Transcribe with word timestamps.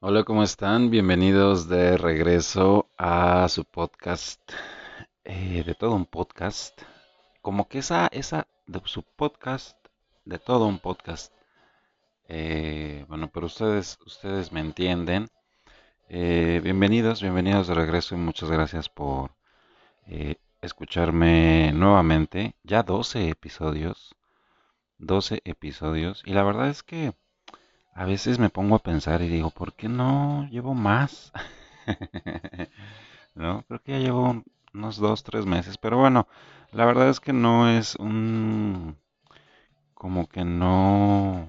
Hola, 0.00 0.24
¿cómo 0.24 0.42
están? 0.42 0.90
Bienvenidos 0.90 1.68
de 1.68 1.96
regreso 1.96 2.90
a 2.98 3.48
su 3.48 3.64
podcast, 3.64 4.40
eh, 5.24 5.62
de 5.64 5.74
todo 5.74 5.94
un 5.94 6.04
podcast. 6.04 6.82
Como 7.40 7.66
que 7.66 7.78
esa, 7.78 8.06
esa, 8.08 8.46
de 8.66 8.82
su 8.84 9.02
podcast, 9.02 9.74
de 10.26 10.38
todo 10.38 10.66
un 10.66 10.80
podcast. 10.80 11.32
Eh, 12.28 13.06
bueno, 13.08 13.30
pero 13.32 13.46
ustedes, 13.46 13.98
ustedes 14.04 14.52
me 14.52 14.60
entienden. 14.60 15.28
Eh, 16.10 16.60
bienvenidos, 16.62 17.22
bienvenidos 17.22 17.66
de 17.66 17.74
regreso 17.74 18.14
y 18.14 18.18
muchas 18.18 18.50
gracias 18.50 18.90
por 18.90 19.34
eh, 20.06 20.36
escucharme 20.60 21.72
nuevamente. 21.72 22.54
Ya 22.64 22.82
12 22.82 23.30
episodios, 23.30 24.14
12 24.98 25.40
episodios. 25.44 26.22
Y 26.26 26.34
la 26.34 26.44
verdad 26.44 26.68
es 26.68 26.82
que 26.82 27.14
a 27.96 28.04
veces 28.04 28.38
me 28.38 28.50
pongo 28.50 28.76
a 28.76 28.82
pensar 28.90 29.22
y 29.22 29.28
digo, 29.28 29.50
¿por 29.50 29.72
qué 29.74 29.88
no 29.88 30.46
llevo 30.50 30.74
más? 30.74 31.32
¿No? 33.34 33.64
Creo 33.68 33.82
que 33.82 33.92
ya 33.92 33.98
llevo 33.98 34.22
un- 34.30 34.44
unos 34.74 34.96
dos, 34.98 35.22
tres 35.24 35.46
meses, 35.46 35.78
pero 35.78 35.98
bueno, 35.98 36.28
la 36.72 36.84
verdad 36.86 37.08
es 37.08 37.20
que 37.20 37.32
no 37.32 37.68
es 37.70 37.96
un, 37.96 38.96
como 39.94 40.28
que 40.28 40.44
no, 40.44 41.48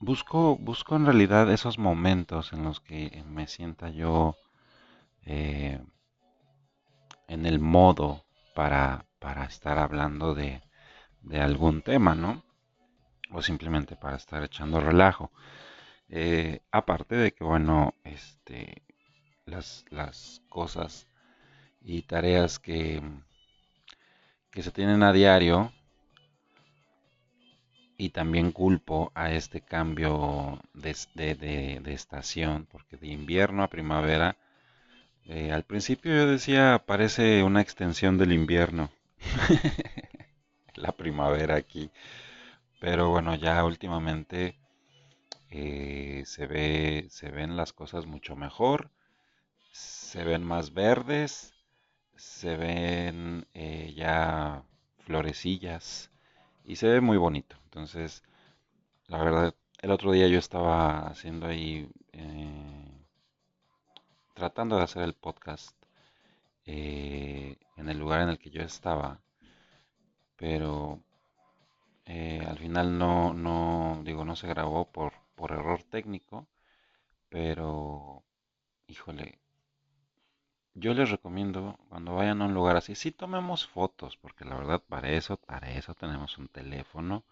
busco, 0.00 0.56
busco 0.56 0.96
en 0.96 1.04
realidad 1.04 1.52
esos 1.52 1.78
momentos 1.78 2.54
en 2.54 2.62
los 2.64 2.80
que 2.80 3.22
me 3.28 3.46
sienta 3.46 3.90
yo 3.90 4.34
eh, 5.26 5.80
en 7.28 7.46
el 7.46 7.60
modo 7.60 8.24
para, 8.54 9.04
para 9.20 9.44
estar 9.44 9.78
hablando 9.78 10.34
de, 10.34 10.62
de 11.22 11.40
algún 11.42 11.82
tema, 11.82 12.14
¿no? 12.16 12.44
O 13.30 13.40
simplemente 13.42 13.94
para 13.96 14.16
estar 14.16 14.42
echando 14.44 14.80
relajo. 14.80 15.30
Eh, 16.08 16.60
aparte 16.72 17.14
de 17.16 17.32
que, 17.34 17.44
bueno, 17.44 17.94
este, 18.04 18.82
las, 19.46 19.84
las 19.90 20.42
cosas 20.50 21.08
y 21.82 22.02
tareas 22.02 22.58
que, 22.58 23.02
que 24.50 24.62
se 24.62 24.72
tienen 24.72 25.02
a 25.04 25.12
diario 25.12 25.72
y 27.98 28.10
también 28.10 28.52
culpo 28.52 29.10
a 29.14 29.32
este 29.32 29.60
cambio 29.60 30.60
de, 30.74 30.94
de- 31.14 31.34
de- 31.82 31.92
estación, 31.94 32.66
porque 32.70 32.96
de 32.96 33.08
invierno 33.08 33.62
a 33.62 33.68
primavera, 33.70 34.36
eh, 35.26 35.52
al 35.52 35.64
principio 35.64 36.14
yo 36.14 36.26
decía 36.28 36.84
parece 36.86 37.42
una 37.44 37.62
extensión 37.62 38.18
del 38.18 38.32
invierno, 38.32 38.90
la 40.76 40.92
primavera 40.92 41.56
aquí, 41.56 41.90
pero 42.80 43.10
bueno, 43.10 43.34
ya 43.34 43.64
últimamente 43.64 44.58
eh, 45.50 46.22
se 46.26 46.46
ve, 46.46 47.06
se 47.10 47.30
ven 47.30 47.56
las 47.56 47.72
cosas 47.72 48.06
mucho 48.06 48.36
mejor, 48.36 48.90
se 49.72 50.24
ven 50.24 50.44
más 50.44 50.72
verdes, 50.74 51.54
se 52.16 52.56
ven 52.56 53.46
eh, 53.54 53.94
ya 53.96 54.64
florecillas 54.98 56.10
y 56.64 56.76
se 56.76 56.88
ve 56.88 57.00
muy 57.00 57.16
bonito. 57.18 57.56
Entonces, 57.64 58.22
la 59.08 59.18
verdad, 59.22 59.54
el 59.82 59.90
otro 59.90 60.12
día 60.12 60.28
yo 60.28 60.38
estaba 60.38 61.08
haciendo 61.08 61.46
ahí, 61.46 61.88
eh, 62.12 63.06
tratando 64.34 64.76
de 64.76 64.84
hacer 64.84 65.02
el 65.02 65.14
podcast 65.14 65.76
en 66.66 67.88
el 67.88 67.98
lugar 67.98 68.22
en 68.22 68.30
el 68.30 68.38
que 68.38 68.50
yo 68.50 68.62
estaba, 68.62 69.20
pero 70.36 71.00
eh, 72.06 72.42
al 72.46 72.58
final 72.58 72.98
no, 72.98 73.34
no, 73.34 74.00
digo, 74.04 74.24
no 74.24 74.36
se 74.36 74.48
grabó 74.48 74.90
por, 74.90 75.12
por 75.34 75.52
error 75.52 75.82
técnico, 75.84 76.46
pero, 77.30 78.24
híjole, 78.88 79.40
yo 80.74 80.94
les 80.94 81.10
recomiendo 81.10 81.78
cuando 81.88 82.14
vayan 82.14 82.40
a 82.42 82.44
un 82.46 82.54
lugar 82.54 82.76
así, 82.76 82.94
sí 82.94 83.10
tomemos 83.10 83.66
fotos, 83.66 84.16
porque 84.16 84.44
la 84.44 84.56
verdad 84.56 84.80
para 84.88 85.10
eso, 85.10 85.36
para 85.38 85.72
eso 85.72 85.94
tenemos 85.94 86.38
un 86.38 86.48
teléfono 86.48 87.24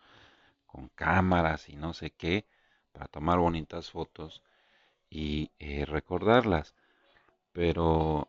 con 0.66 0.88
cámaras 0.91 1.69
y 1.71 1.77
no 1.77 1.94
sé 1.94 2.10
qué, 2.10 2.47
para 2.93 3.09
tomar 3.09 3.38
bonitas 3.41 3.91
fotos 3.93 4.43
y 5.10 5.50
eh, 5.60 5.87
recordarlas. 5.87 6.75
Pero, 7.53 8.28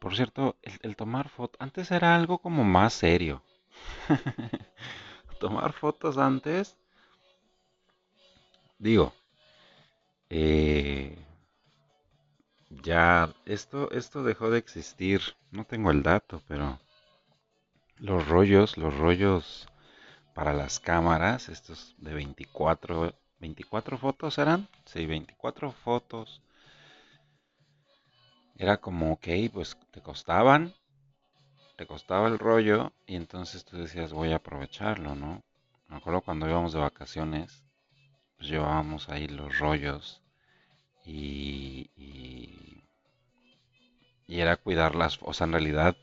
por 0.00 0.16
cierto, 0.16 0.56
el, 0.62 0.74
el 0.82 0.96
tomar 0.96 1.28
fotos, 1.30 1.60
antes 1.60 1.90
era 1.92 2.14
algo 2.16 2.38
como 2.38 2.64
más 2.64 2.94
serio. 2.94 3.42
Tomar 5.38 5.72
fotos 5.72 6.18
antes, 6.18 6.76
digo, 8.78 9.12
eh, 10.30 11.16
ya 12.82 13.32
esto, 13.46 13.90
esto 13.92 14.22
dejó 14.22 14.50
de 14.50 14.58
existir. 14.58 15.20
No 15.50 15.64
tengo 15.64 15.90
el 15.90 16.02
dato, 16.02 16.42
pero 16.48 16.78
los 17.98 18.28
rollos, 18.28 18.76
los 18.76 18.96
rollos 18.96 19.66
para 20.34 20.52
las 20.54 20.80
cámaras, 20.80 21.48
estos 21.48 21.94
de 21.98 22.14
24, 22.14 23.14
24 23.40 23.98
fotos 23.98 24.38
eran, 24.38 24.68
sí, 24.84 25.06
24 25.06 25.72
fotos. 25.72 26.42
Era 28.56 28.78
como, 28.78 29.12
ok, 29.12 29.28
pues 29.52 29.76
te 29.92 30.00
costaban, 30.00 30.74
te 31.76 31.86
costaba 31.86 32.28
el 32.28 32.38
rollo 32.38 32.92
y 33.06 33.16
entonces 33.16 33.64
tú 33.64 33.76
decías, 33.78 34.12
voy 34.12 34.32
a 34.32 34.36
aprovecharlo, 34.36 35.14
¿no? 35.14 35.42
Me 35.88 35.96
acuerdo 35.96 36.22
cuando 36.22 36.48
íbamos 36.48 36.72
de 36.72 36.80
vacaciones, 36.80 37.64
pues 38.36 38.50
llevábamos 38.50 39.08
ahí 39.10 39.28
los 39.28 39.58
rollos 39.58 40.22
y, 41.06 41.90
y, 41.96 42.84
y 44.26 44.40
era 44.40 44.56
cuidarlas, 44.58 45.18
o 45.22 45.32
sea, 45.32 45.46
en 45.46 45.52
realidad 45.52 45.96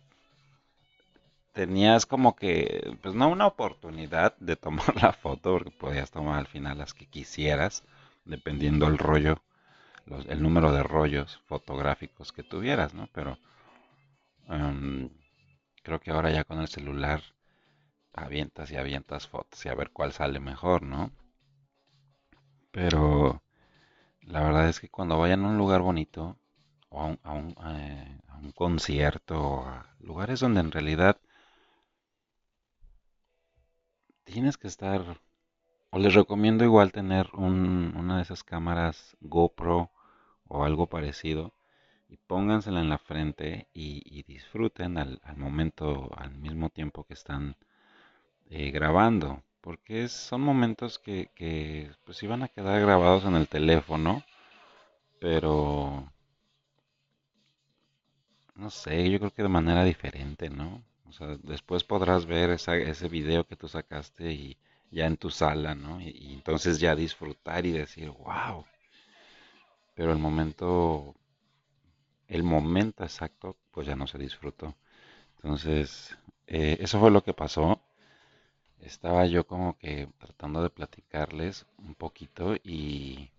tenías 1.53 2.05
como 2.05 2.35
que, 2.35 2.97
pues 3.01 3.15
no 3.15 3.29
una 3.29 3.47
oportunidad 3.47 4.35
de 4.39 4.55
tomar 4.55 4.95
la 5.01 5.13
foto, 5.13 5.53
porque 5.53 5.71
podías 5.71 6.11
tomar 6.11 6.39
al 6.39 6.47
final 6.47 6.77
las 6.77 6.93
que 6.93 7.05
quisieras, 7.07 7.83
dependiendo 8.25 8.87
el 8.87 8.97
rollo, 8.97 9.41
los- 10.05 10.27
el 10.27 10.41
número 10.43 10.71
de 10.73 10.83
rollos 10.83 11.41
fotográficos 11.47 12.31
que 12.33 12.43
tuvieras, 12.43 12.93
¿no? 12.95 13.09
Pero 13.13 13.37
em, 14.49 15.09
Creo 15.83 15.99
que 15.99 16.09
ahora 16.09 16.31
ya 16.31 16.43
con 16.43 16.59
el 16.59 16.67
celular 16.69 17.21
avientas 18.13 18.71
y 18.71 18.77
avientas 18.77 19.27
fotos 19.27 19.65
y 19.65 19.69
a 19.69 19.75
ver 19.75 19.91
cuál 19.91 20.13
sale 20.13 20.39
mejor, 20.39 20.83
¿no? 20.83 21.11
Pero 22.71 23.41
la 24.23 24.41
verdad 24.43 24.69
es 24.69 24.79
que 24.81 24.89
cuando 24.89 25.19
vayan 25.19 25.45
a 25.45 25.49
un 25.49 25.57
lugar 25.57 25.81
bonito 25.81 26.37
o 26.89 27.01
a 27.23 27.33
un, 27.33 27.55
eh, 27.67 28.19
a 28.29 28.37
un 28.37 28.51
concierto 28.53 29.39
o 29.41 29.65
a 29.67 29.95
lugares 29.99 30.39
donde 30.41 30.61
en 30.61 30.71
realidad 30.71 31.19
tienes 34.23 34.57
que 34.57 34.67
estar, 34.67 35.01
o 35.91 35.99
les 35.99 36.13
recomiendo 36.15 36.63
igual 36.65 36.91
tener 36.91 37.29
un- 37.33 37.93
una 37.97 38.17
de 38.17 38.23
esas 38.23 38.43
cámaras 38.43 39.17
GoPro 39.21 39.91
o 40.47 40.63
algo 40.65 40.87
parecido 40.87 41.53
y 42.11 42.17
póngansela 42.17 42.81
en 42.81 42.89
la 42.89 42.97
frente 42.97 43.67
y, 43.73 44.23
disfruten 44.23 44.97
al, 44.97 45.19
momento, 45.37 46.11
al 46.17 46.31
mismo 46.31 46.69
tiempo 46.69 47.05
que 47.05 47.13
están 47.13 47.55
eh, 48.49 48.69
grabando, 48.71 49.41
porque 49.61 50.09
son 50.09 50.41
momentos 50.41 50.99
que, 50.99 51.91
pues 52.05 52.21
iban 52.23 52.43
a 52.43 52.49
quedar 52.49 52.81
grabados 52.81 53.23
en 53.23 53.35
el 53.35 53.47
teléfono, 53.47 54.23
pero 55.19 56.11
no 58.55 58.69
sé, 58.69 59.09
yo 59.09 59.19
creo 59.19 59.31
que 59.31 59.43
de 59.43 59.49
manera 59.49 59.83
diferente, 59.85 60.49
¿no? 60.49 60.83
O 61.07 61.13
sea, 61.13 61.37
después 61.43 61.83
podrás 61.83 62.25
ver 62.25 62.49
ese 62.51 63.07
video 63.07 63.45
que 63.45 63.55
tú 63.55 63.69
sacaste 63.69 64.31
y 64.33 64.57
ya 64.91 65.05
en 65.07 65.17
tu 65.17 65.29
sala, 65.29 65.75
¿no? 65.75 66.01
Y, 66.01 66.09
y 66.09 66.33
entonces 66.33 66.79
ya 66.79 66.95
disfrutar 66.95 67.65
y 67.65 67.71
decir, 67.71 68.09
wow, 68.09 68.65
pero 69.95 70.11
el 70.11 70.19
momento, 70.19 71.15
el 72.31 72.43
momento 72.43 73.03
exacto, 73.03 73.57
pues 73.71 73.87
ya 73.87 73.95
no 73.95 74.07
se 74.07 74.17
disfrutó. 74.17 74.75
Entonces, 75.37 76.17
eh, 76.47 76.77
eso 76.81 76.99
fue 76.99 77.11
lo 77.11 77.23
que 77.23 77.33
pasó. 77.35 77.81
Estaba 78.81 79.25
yo 79.27 79.47
como 79.47 79.77
que 79.77 80.09
tratando 80.19 80.61
de 80.63 80.69
platicarles 80.71 81.65
un 81.77 81.95
poquito 81.95 82.55
y 82.63 83.31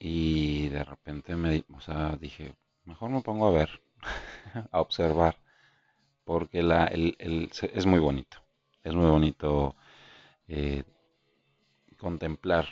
Y 0.00 0.68
de 0.68 0.84
repente 0.84 1.36
me, 1.36 1.64
o 1.74 1.80
sea, 1.80 2.16
dije, 2.16 2.54
mejor 2.84 3.10
me 3.10 3.22
pongo 3.22 3.46
a 3.48 3.50
ver, 3.52 3.80
a 4.72 4.80
observar, 4.80 5.38
porque 6.24 6.62
la, 6.62 6.86
el, 6.86 7.16
el- 7.20 7.50
es 7.74 7.86
muy 7.86 8.00
bonito. 8.00 8.38
Es 8.84 8.94
muy 8.94 9.10
bonito 9.10 9.76
eh, 10.48 10.84
contemplar 11.98 12.66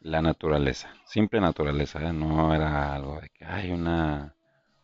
la 0.00 0.22
naturaleza, 0.22 0.94
simple 1.04 1.40
naturaleza, 1.40 2.00
¿eh? 2.00 2.12
No 2.12 2.54
era 2.54 2.94
algo 2.94 3.20
de 3.20 3.28
que 3.30 3.44
hay 3.44 3.70
una 3.70 4.34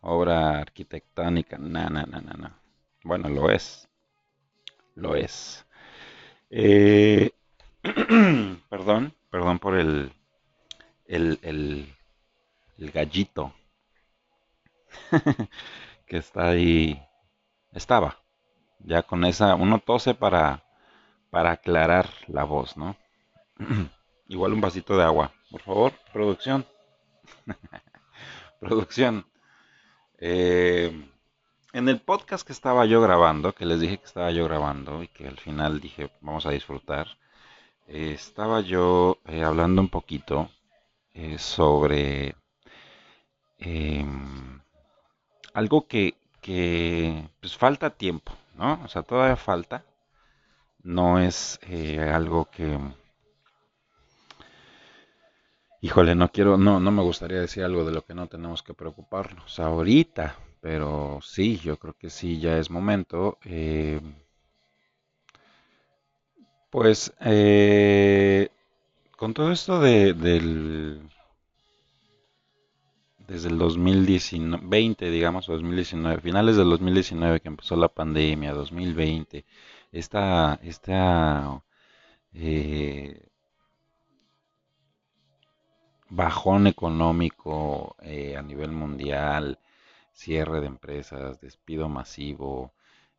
obra 0.01 0.59
arquitectónica, 0.59 1.57
no, 1.57 1.89
no, 1.89 2.05
no, 2.05 2.21
no, 2.21 2.33
no. 2.33 2.51
Bueno, 3.03 3.29
lo 3.29 3.49
es, 3.49 3.87
lo 4.95 5.15
es. 5.15 5.65
Eh, 6.49 7.31
perdón, 8.69 9.13
perdón 9.29 9.59
por 9.59 9.75
el, 9.75 10.11
gallito 12.77 13.53
que 16.05 16.17
está 16.17 16.49
ahí. 16.49 17.01
Estaba. 17.73 18.17
Ya 18.79 19.03
con 19.03 19.25
esa, 19.25 19.55
uno 19.55 19.79
tose 19.79 20.13
para, 20.13 20.63
para 21.31 21.51
aclarar 21.51 22.09
la 22.27 22.43
voz, 22.43 22.77
¿no? 22.77 22.95
Igual 24.29 24.53
un 24.53 24.61
vasito 24.61 24.97
de 24.97 25.03
agua. 25.03 25.31
Por 25.49 25.61
favor, 25.61 25.93
producción. 26.11 26.65
producción. 28.59 29.25
Eh, 30.17 30.91
en 31.73 31.89
el 31.89 32.01
podcast 32.01 32.45
que 32.45 32.53
estaba 32.53 32.85
yo 32.85 33.01
grabando, 33.01 33.53
que 33.53 33.65
les 33.65 33.79
dije 33.79 33.99
que 33.99 34.05
estaba 34.05 34.31
yo 34.31 34.43
grabando 34.45 35.03
y 35.03 35.07
que 35.07 35.27
al 35.27 35.37
final 35.37 35.79
dije 35.79 36.09
vamos 36.21 36.45
a 36.45 36.51
disfrutar, 36.51 37.07
eh, 37.87 38.13
estaba 38.13 38.61
yo 38.61 39.19
eh, 39.25 39.43
hablando 39.43 39.81
un 39.81 39.89
poquito 39.89 40.49
sobre 41.39 42.35
em, 43.57 44.61
algo 45.53 45.87
que, 45.87 46.15
que 46.41 47.27
pues 47.39 47.57
falta 47.57 47.89
tiempo, 47.89 48.33
¿no? 48.55 48.81
O 48.83 48.87
sea, 48.87 49.01
todavía 49.03 49.35
falta. 49.35 49.83
No 50.83 51.19
es 51.19 51.59
algo 52.13 52.45
que 52.51 52.77
Híjole, 55.81 56.13
no 56.13 56.29
quiero, 56.31 56.55
no, 56.57 56.79
no 56.79 56.91
me 56.91 57.01
gustaría 57.01 57.39
decir 57.41 57.63
algo 57.63 57.83
de 57.83 57.91
lo 57.91 58.05
que 58.05 58.13
no 58.13 58.27
tenemos 58.27 58.61
que 58.61 58.73
preocuparnos 58.75 59.59
ahorita, 59.59 60.35
pero 60.61 61.19
sí, 61.23 61.57
yo 61.57 61.77
creo 61.77 61.95
que 61.97 62.09
sí, 62.11 62.39
ya 62.39 62.57
es 62.59 62.69
momento. 62.69 63.37
Eh, 63.43 63.99
pues 66.69 67.13
eh, 67.21 68.49
con 69.17 69.33
todo 69.33 69.51
esto 69.51 69.79
de, 69.81 70.13
desde 73.27 73.49
el 73.49 73.57
2020, 73.57 75.09
digamos, 75.09 75.47
2019, 75.47 76.21
finales 76.21 76.55
del 76.57 76.69
2019 76.69 77.39
que 77.41 77.47
empezó 77.49 77.75
la 77.75 77.89
pandemia, 77.89 78.53
2020, 78.53 79.45
esta, 79.91 80.59
esta 80.63 81.61
eh, 82.33 83.21
bajón 86.09 86.67
económico 86.67 87.95
eh, 88.01 88.37
a 88.37 88.41
nivel 88.41 88.71
mundial, 88.71 89.59
cierre 90.13 90.61
de 90.61 90.67
empresas, 90.67 91.39
despido 91.41 91.89
masivo, 91.89 92.73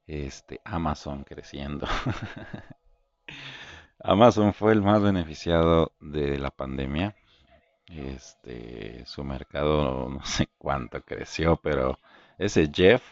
este, 0.07 0.61
Amazon 0.65 1.25
creciendo. 1.25 1.87
Amazon 4.01 4.55
fue 4.55 4.73
el 4.73 4.83
más 4.83 5.03
beneficiado 5.03 5.93
de 6.01 6.39
la 6.39 6.51
pandemia. 6.51 7.15
Este, 7.89 9.05
su 9.07 9.25
mercado 9.25 10.09
no 10.11 10.25
sé 10.25 10.49
cuánto 10.59 11.03
creció, 11.03 11.57
pero 11.57 11.99
ese 12.39 12.71
Jeff 12.73 13.03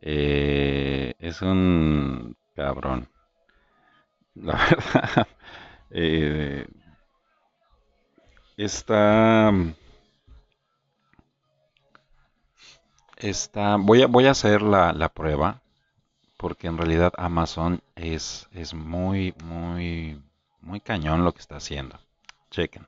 eh, 0.00 1.14
es 1.18 1.42
un 1.42 2.36
cabrón. 2.54 3.08
La 4.34 4.54
verdad, 4.70 5.28
eh, 5.90 6.66
Está. 8.58 9.52
Está. 13.16 13.76
Voy 13.76 14.02
a, 14.02 14.06
voy 14.08 14.26
a 14.26 14.32
hacer 14.32 14.62
la, 14.62 14.92
la 14.92 15.08
prueba. 15.08 15.62
Porque 16.36 16.66
en 16.66 16.76
realidad 16.76 17.12
Amazon 17.16 17.80
es, 17.96 18.48
es 18.52 18.74
muy, 18.74 19.34
muy, 19.44 20.20
muy 20.60 20.80
cañón 20.80 21.24
lo 21.24 21.32
que 21.32 21.40
está 21.40 21.56
haciendo. 21.56 21.98
Chequen. 22.50 22.86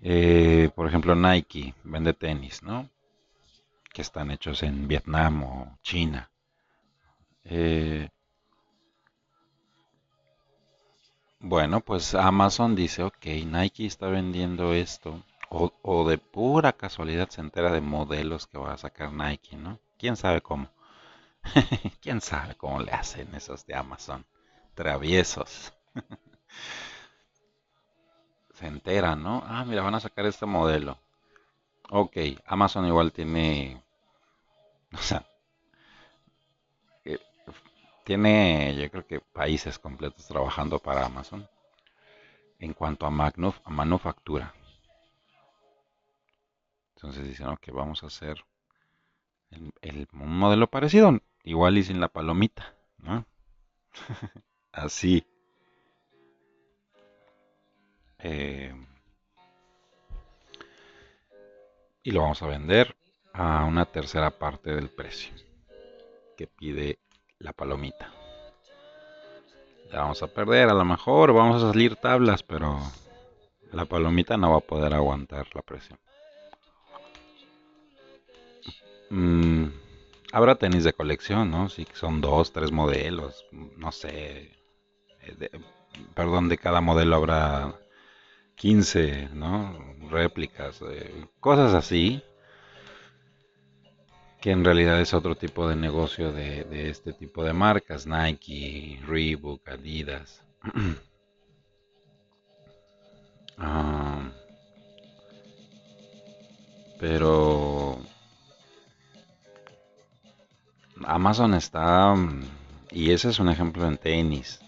Eh, 0.00 0.70
por 0.74 0.86
ejemplo, 0.86 1.14
Nike 1.14 1.74
vende 1.84 2.12
tenis, 2.12 2.62
¿no? 2.62 2.90
Que 3.92 4.02
están 4.02 4.30
hechos 4.30 4.62
en 4.62 4.88
Vietnam 4.88 5.42
o 5.42 5.78
China. 5.82 6.30
Eh, 7.44 8.08
Bueno, 11.48 11.80
pues 11.80 12.16
Amazon 12.16 12.74
dice, 12.74 13.04
ok, 13.04 13.24
Nike 13.46 13.86
está 13.86 14.08
vendiendo 14.08 14.72
esto. 14.72 15.22
O, 15.48 16.08
de 16.08 16.18
pura 16.18 16.72
casualidad 16.72 17.28
se 17.28 17.40
entera 17.40 17.70
de 17.70 17.80
modelos 17.80 18.48
que 18.48 18.58
va 18.58 18.72
a 18.72 18.78
sacar 18.78 19.12
Nike, 19.12 19.56
¿no? 19.56 19.78
¿Quién 19.96 20.16
sabe 20.16 20.40
cómo? 20.40 20.68
¿Quién 22.02 22.20
sabe 22.20 22.56
cómo 22.56 22.80
le 22.80 22.90
hacen 22.90 23.32
esos 23.36 23.64
de 23.64 23.76
Amazon? 23.76 24.26
Traviesos. 24.74 25.72
se 28.54 28.66
entera, 28.66 29.14
¿no? 29.14 29.44
Ah, 29.46 29.64
mira, 29.64 29.82
van 29.82 29.94
a 29.94 30.00
sacar 30.00 30.26
este 30.26 30.46
modelo. 30.46 30.98
Ok, 31.90 32.16
Amazon 32.44 32.86
igual 32.86 33.12
tiene... 33.12 33.84
O 34.92 34.98
sea, 34.98 35.24
tiene, 38.06 38.76
yo 38.76 38.88
creo 38.88 39.04
que 39.04 39.20
países 39.20 39.80
completos 39.80 40.28
trabajando 40.28 40.78
para 40.78 41.04
Amazon 41.04 41.48
en 42.60 42.72
cuanto 42.72 43.04
a, 43.04 43.08
a 43.08 43.70
manufactura. 43.70 44.54
Entonces 46.94 47.24
dicen, 47.24 47.48
que 47.60 47.72
vamos 47.72 48.04
a 48.04 48.06
hacer 48.06 48.44
el, 49.50 50.06
un 50.12 50.38
modelo 50.38 50.68
parecido, 50.68 51.18
igual 51.42 51.78
y 51.78 51.82
sin 51.82 51.98
la 51.98 52.06
palomita. 52.06 52.76
Así. 54.72 55.26
Eh, 58.20 58.72
y 62.04 62.12
lo 62.12 62.20
vamos 62.22 62.40
a 62.40 62.46
vender 62.46 62.96
a 63.32 63.64
una 63.64 63.84
tercera 63.84 64.30
parte 64.30 64.76
del 64.76 64.90
precio 64.90 65.34
que 66.36 66.46
pide 66.46 67.00
la 67.38 67.52
palomita. 67.52 68.12
La 69.90 70.00
vamos 70.00 70.22
a 70.22 70.26
perder, 70.26 70.68
a 70.68 70.74
lo 70.74 70.84
mejor 70.84 71.32
vamos 71.32 71.62
a 71.62 71.72
salir 71.72 71.96
tablas, 71.96 72.42
pero 72.42 72.78
la 73.72 73.84
palomita 73.84 74.36
no 74.36 74.50
va 74.50 74.58
a 74.58 74.60
poder 74.60 74.94
aguantar 74.94 75.46
la 75.54 75.62
presión. 75.62 75.98
Mm, 79.10 79.66
habrá 80.32 80.56
tenis 80.56 80.82
de 80.84 80.92
colección, 80.92 81.50
¿no? 81.50 81.68
Sí, 81.68 81.86
son 81.94 82.20
dos, 82.20 82.52
tres 82.52 82.72
modelos, 82.72 83.44
no 83.52 83.92
sé. 83.92 84.52
Eh, 85.20 85.50
perdón, 86.14 86.48
de 86.48 86.58
cada 86.58 86.80
modelo 86.80 87.16
habrá 87.16 87.74
15, 88.56 89.30
¿no? 89.34 89.78
Réplicas, 90.10 90.82
eh, 90.82 91.26
cosas 91.40 91.74
así 91.74 92.22
que 94.46 94.52
en 94.52 94.64
realidad 94.64 95.00
es 95.00 95.12
otro 95.12 95.34
tipo 95.34 95.68
de 95.68 95.74
negocio 95.74 96.30
de, 96.30 96.88
este 96.88 97.12
tipo 97.12 97.42
de 97.42 97.52
marcas, 97.52 98.06
Nike, 98.06 99.00
Reebok, 99.04 99.68
Adidas. 99.68 100.40
Ah, 103.58 104.30
pero 107.00 107.98
Amazon 111.06 111.54
está, 111.54 112.14
y 112.90 113.12
ese 113.12 113.30
es 113.30 113.38
un 113.38 113.48
ejemplo 113.48 113.88
en 113.88 113.96
tenis, 113.96 114.60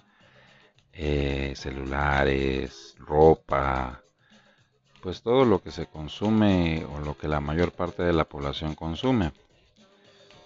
eh, 0.95 1.53
celulares, 1.55 2.97
ropa, 2.99 4.01
pues 5.03 5.21
todo 5.23 5.45
lo 5.45 5.63
que 5.63 5.71
se 5.71 5.87
consume 5.87 6.85
o 6.87 7.01
lo 7.01 7.17
que 7.17 7.29
la 7.29 7.41
mayor 7.41 7.73
parte 7.73 8.03
de 8.03 8.15
la 8.15 8.25
población 8.25 8.75
consume. 8.75 9.33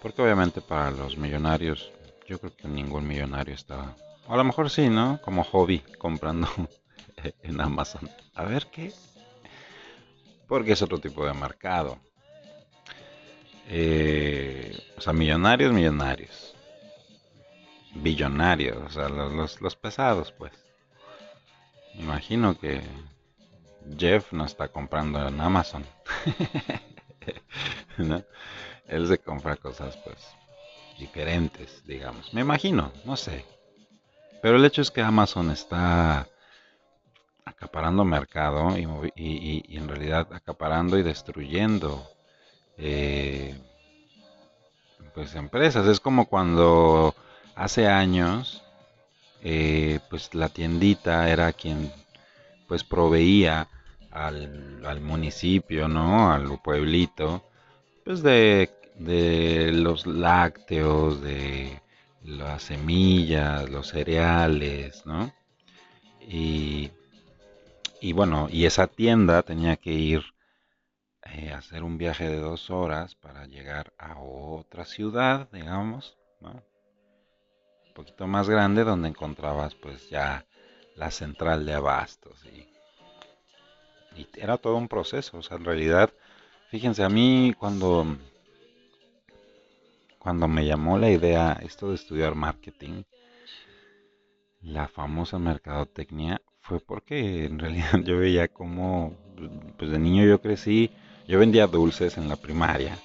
Porque 0.03 0.21
obviamente 0.21 0.61
para 0.61 0.91
los 0.91 1.17
millonarios, 1.17 1.93
yo 2.27 2.41
creo 2.41 2.57
que 2.57 2.67
ningún 2.67 3.07
millonario 3.07 3.55
está, 3.55 3.95
a 4.27 4.37
lo 4.37 4.43
mejor 4.43 4.69
sí, 4.69 4.89
¿no? 4.89 5.21
Como 5.23 5.45
hobby, 5.45 5.79
comprando 5.97 6.49
en 7.43 7.61
Amazon. 7.61 8.11
A 8.35 8.45
ver 8.45 8.67
qué. 8.67 8.93
Porque 10.49 10.73
es 10.73 10.83
otro 10.83 10.99
tipo 10.99 11.25
de 11.25 11.33
mercado. 11.33 11.99
Eh, 13.69 14.77
o 14.97 15.01
sea, 15.01 15.13
millonarios, 15.13 15.73
millonarios. 15.73 16.55
Billonarios, 17.95 18.79
o 18.79 18.91
sea, 18.91 19.09
los, 19.09 19.61
los 19.61 19.77
pesados, 19.77 20.33
pues. 20.33 20.53
Imagino 21.95 22.59
que 22.59 22.81
Jeff 23.97 24.33
no 24.33 24.47
está 24.47 24.69
comprando 24.69 25.29
en 25.29 25.41
Amazon. 25.41 25.87
¿No? 27.99 28.25
Él 28.89 29.07
se 29.07 29.19
compra 29.19 29.57
cosas 29.57 29.97
pues 29.99 30.19
diferentes, 30.99 31.83
digamos. 31.87 32.33
Me 32.33 32.41
imagino, 32.41 32.93
no 33.05 33.17
sé. 33.17 33.45
Pero 34.41 34.57
el 34.57 34.65
hecho 34.65 34.83
es 34.83 34.91
que 34.91 35.01
Amazon 35.01 35.51
está 35.51 36.29
acaparando 37.45 38.05
mercado 38.05 38.77
y, 38.77 39.77
en 39.77 39.89
realidad 39.89 40.29
acaparando 40.33 40.99
y 40.99 41.03
destruyendo 41.03 42.09
eh, 42.77 43.57
pues 45.15 45.35
empresas. 45.35 45.87
Es 45.87 46.01
como 46.01 46.27
cuando 46.27 47.15
hace 47.55 47.89
años 47.89 48.63
eh, 49.43 50.01
pues 50.09 50.35
la 50.35 50.49
tiendita 50.49 51.29
era 51.31 51.53
quien 51.53 51.93
pues 52.69 52.85
proveía 52.85 53.69
al, 54.11 54.85
al 54.87 55.01
municipio, 55.01 55.89
¿no? 55.89 56.33
Al 56.33 56.61
pueblito, 56.63 57.45
pues 58.05 58.23
de, 58.23 58.71
de 58.99 59.73
los 59.73 60.07
lácteos, 60.07 61.23
de 61.23 61.81
las 62.23 62.65
semillas, 62.65 63.69
los 63.69 63.89
cereales, 63.89 65.05
¿no? 65.07 65.33
Y, 66.21 66.91
y 68.01 68.13
bueno, 68.13 68.49
y 68.51 68.67
esa 68.67 68.87
tienda 68.87 69.43
tenía 69.43 69.77
que 69.77 69.93
ir 69.93 70.23
eh, 71.25 71.51
a 71.53 71.59
hacer 71.59 71.85
un 71.85 71.99
viaje 71.99 72.29
de 72.29 72.39
dos 72.39 72.71
horas 72.71 73.15
para 73.15 73.47
llegar 73.47 73.93
a 73.99 74.19
otra 74.21 74.85
ciudad, 74.85 75.49
digamos, 75.53 76.17
¿no? 76.41 76.51
Un 77.87 77.95
poquito 77.95 78.27
más 78.27 78.49
grande 78.49 78.85
donde 78.85 79.09
encontrabas 79.09 79.75
pues 79.75 80.09
ya 80.11 80.47
la 80.97 81.11
central 81.11 81.65
de 81.67 81.75
abastos 81.75 82.45
y, 82.47 82.69
y 84.19 84.29
era 84.35 84.59
todo 84.59 84.77
un 84.77 84.89
proceso, 84.89 85.39
o 85.39 85.43
sea, 85.43 85.57
en 85.57 85.65
realidad, 85.65 86.13
fíjense, 86.73 87.05
a 87.05 87.11
mí 87.11 87.55
cuando 87.59 88.17
cuando 90.19 90.49
me 90.49 90.65
llamó 90.65 90.97
la 90.97 91.11
idea 91.11 91.61
esto 91.63 91.91
de 91.91 91.97
estudiar 91.97 92.35
marketing, 92.35 93.03
la 94.63 94.89
famosa 94.89 95.39
mercadotecnia, 95.39 96.41
fue 96.63 96.81
porque 96.81 97.45
en 97.45 97.59
realidad 97.59 98.01
yo 98.05 98.17
veía 98.17 98.49
como, 98.49 99.15
pues 99.77 99.91
de 99.91 99.99
niño 99.99 100.25
yo 100.25 100.41
crecí, 100.41 100.91
yo 101.29 101.39
vendía 101.39 101.67
dulces 101.67 102.17
en 102.17 102.31
la 102.31 102.37
primaria, 102.37 102.99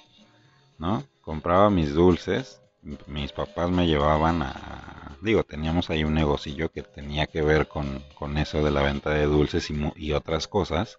¿no? 0.78 1.04
Compraba 1.20 1.68
mis 1.68 1.92
dulces, 1.92 2.62
mis 3.06 3.32
papás 3.32 3.70
me 3.70 3.86
llevaban 3.86 4.40
a, 4.40 5.18
digo, 5.20 5.44
teníamos 5.44 5.90
ahí 5.90 6.04
un 6.04 6.14
negocillo 6.14 6.70
que 6.70 6.82
tenía 6.82 7.26
que 7.26 7.42
ver 7.42 7.68
con, 7.68 8.02
con 8.14 8.38
eso 8.38 8.64
de 8.64 8.70
la 8.70 8.82
venta 8.82 9.10
de 9.10 9.26
dulces 9.26 9.68
y, 9.70 9.74
y 9.96 10.12
otras 10.12 10.48
cosas, 10.48 10.98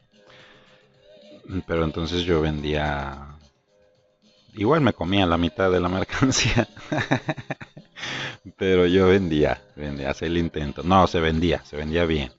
pero 1.66 1.84
entonces 1.84 2.24
yo 2.24 2.42
vendía 2.42 3.40
igual 4.54 4.82
me 4.82 4.94
comía 4.94 5.26
la 5.26 5.38
mitad 5.38 5.72
de 5.72 5.80
la 5.80 5.90
mercancía. 5.90 6.68
Pero 8.58 8.86
yo 8.88 9.08
vendía, 9.08 9.62
vendía, 9.76 10.10
hacía 10.12 10.28
el 10.28 10.38
intento. 10.38 10.84
No, 10.84 11.08
se 11.08 11.20
vendía, 11.20 11.64
se 11.66 11.78
vendía 11.78 12.06
bien. 12.06 12.32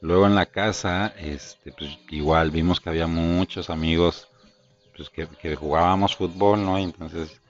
Luego 0.00 0.26
en 0.26 0.34
la 0.34 0.46
casa, 0.46 1.14
este, 1.18 1.72
pues 1.72 1.98
igual 2.10 2.50
vimos 2.50 2.80
que 2.80 2.88
había 2.88 3.06
muchos 3.06 3.68
amigos 3.70 4.28
pues, 4.96 5.10
que, 5.10 5.56
jugábamos 5.56 6.16
fútbol, 6.16 6.64
¿no? 6.64 6.78
Y 6.78 6.84
entonces 6.84 7.40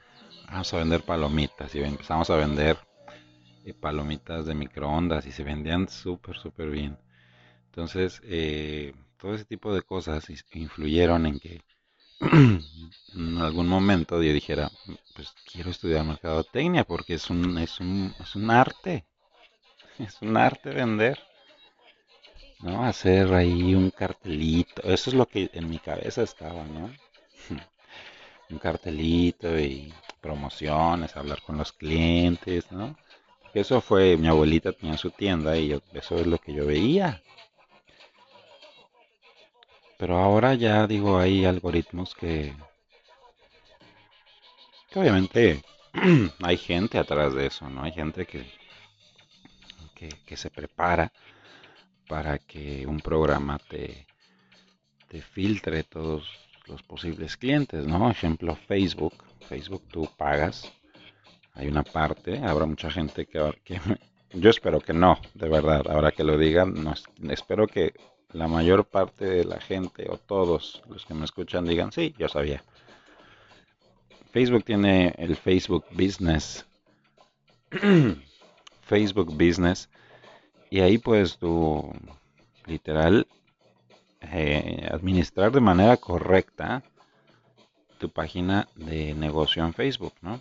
vamos 0.50 0.72
a 0.74 0.78
vender 0.78 1.02
palomitas 1.02 1.74
y 1.74 1.80
empezamos 1.80 2.28
a 2.30 2.36
vender 2.36 2.76
eh, 3.64 3.74
palomitas 3.74 4.46
de 4.46 4.54
microondas 4.54 5.26
y 5.26 5.32
se 5.32 5.44
vendían 5.44 5.88
súper, 5.88 6.36
súper 6.36 6.70
bien. 6.70 6.98
Entonces, 7.66 8.20
eh, 8.24 8.94
todo 9.20 9.34
ese 9.34 9.44
tipo 9.44 9.74
de 9.74 9.82
cosas 9.82 10.24
influyeron 10.52 11.26
en 11.26 11.38
que 11.38 11.60
en 12.20 13.38
algún 13.38 13.68
momento 13.68 14.22
yo 14.22 14.32
dijera, 14.32 14.70
pues 15.14 15.34
quiero 15.50 15.70
estudiar 15.70 16.04
mercadotecnia 16.04 16.84
porque 16.84 17.14
es 17.14 17.30
un, 17.30 17.58
es 17.58 17.80
un, 17.80 18.14
es 18.18 18.34
un 18.34 18.50
arte, 18.50 19.04
es 19.98 20.20
un 20.22 20.36
arte 20.36 20.70
vender, 20.70 21.18
¿no? 22.60 22.84
Hacer 22.84 23.32
ahí 23.32 23.74
un 23.74 23.90
cartelito, 23.90 24.82
eso 24.82 25.10
es 25.10 25.14
lo 25.14 25.26
que 25.26 25.50
en 25.52 25.68
mi 25.68 25.78
cabeza 25.78 26.22
estaba, 26.22 26.64
¿no? 26.64 26.90
un 28.50 28.58
cartelito 28.58 29.58
y 29.58 29.92
promociones, 30.20 31.16
hablar 31.16 31.42
con 31.42 31.56
los 31.58 31.72
clientes, 31.72 32.70
¿no? 32.70 32.96
Eso 33.52 33.80
fue, 33.80 34.16
mi 34.16 34.28
abuelita 34.28 34.72
tenía 34.72 34.96
su 34.96 35.10
tienda 35.10 35.56
y 35.56 35.72
eso 35.92 36.16
es 36.16 36.26
lo 36.26 36.38
que 36.38 36.52
yo 36.52 36.66
veía. 36.66 37.20
Pero 40.00 40.16
ahora 40.16 40.54
ya 40.54 40.86
digo, 40.86 41.18
hay 41.18 41.44
algoritmos 41.44 42.14
que, 42.14 42.54
que 44.88 44.98
obviamente 44.98 45.62
hay 46.42 46.56
gente 46.56 46.96
atrás 46.96 47.34
de 47.34 47.44
eso, 47.44 47.68
¿no? 47.68 47.82
Hay 47.82 47.92
gente 47.92 48.24
que, 48.24 48.46
que, 49.94 50.36
se 50.38 50.48
prepara 50.48 51.12
para 52.08 52.38
que 52.38 52.86
un 52.86 53.00
programa 53.00 53.58
te, 53.58 54.06
te 55.08 55.20
filtre 55.20 55.84
todos 55.84 56.26
los 56.66 56.82
posibles 56.82 57.36
clientes, 57.36 57.86
¿no? 57.86 58.10
Ejemplo, 58.10 58.56
Facebook. 58.56 59.22
Facebook 59.50 59.86
tú 59.88 60.08
pagas, 60.16 60.72
hay 61.52 61.68
una 61.68 61.82
parte, 61.82 62.38
habrá 62.38 62.64
mucha 62.64 62.90
gente 62.90 63.26
que, 63.26 63.52
que 63.64 63.78
yo 64.32 64.48
espero 64.48 64.80
que 64.80 64.94
no, 64.94 65.20
de 65.34 65.48
verdad, 65.50 65.82
ahora 65.90 66.10
que 66.10 66.24
lo 66.24 66.38
digan, 66.38 66.72
no, 66.82 66.94
espero 67.28 67.66
que 67.66 67.92
la 68.32 68.48
mayor 68.48 68.84
parte 68.84 69.24
de 69.24 69.44
la 69.44 69.60
gente 69.60 70.06
o 70.08 70.16
todos 70.16 70.82
los 70.88 71.04
que 71.04 71.14
me 71.14 71.24
escuchan 71.24 71.64
digan, 71.64 71.92
sí, 71.92 72.14
yo 72.18 72.28
sabía. 72.28 72.62
Facebook 74.32 74.64
tiene 74.64 75.14
el 75.18 75.36
Facebook 75.36 75.84
Business. 75.90 76.66
Facebook 78.82 79.32
Business. 79.32 79.88
Y 80.70 80.80
ahí 80.80 80.98
puedes 80.98 81.38
tú, 81.38 81.92
literal, 82.66 83.26
eh, 84.20 84.88
administrar 84.90 85.50
de 85.50 85.60
manera 85.60 85.96
correcta 85.96 86.82
tu 87.98 88.08
página 88.10 88.68
de 88.76 89.14
negocio 89.14 89.64
en 89.64 89.74
Facebook, 89.74 90.14
¿no? 90.22 90.40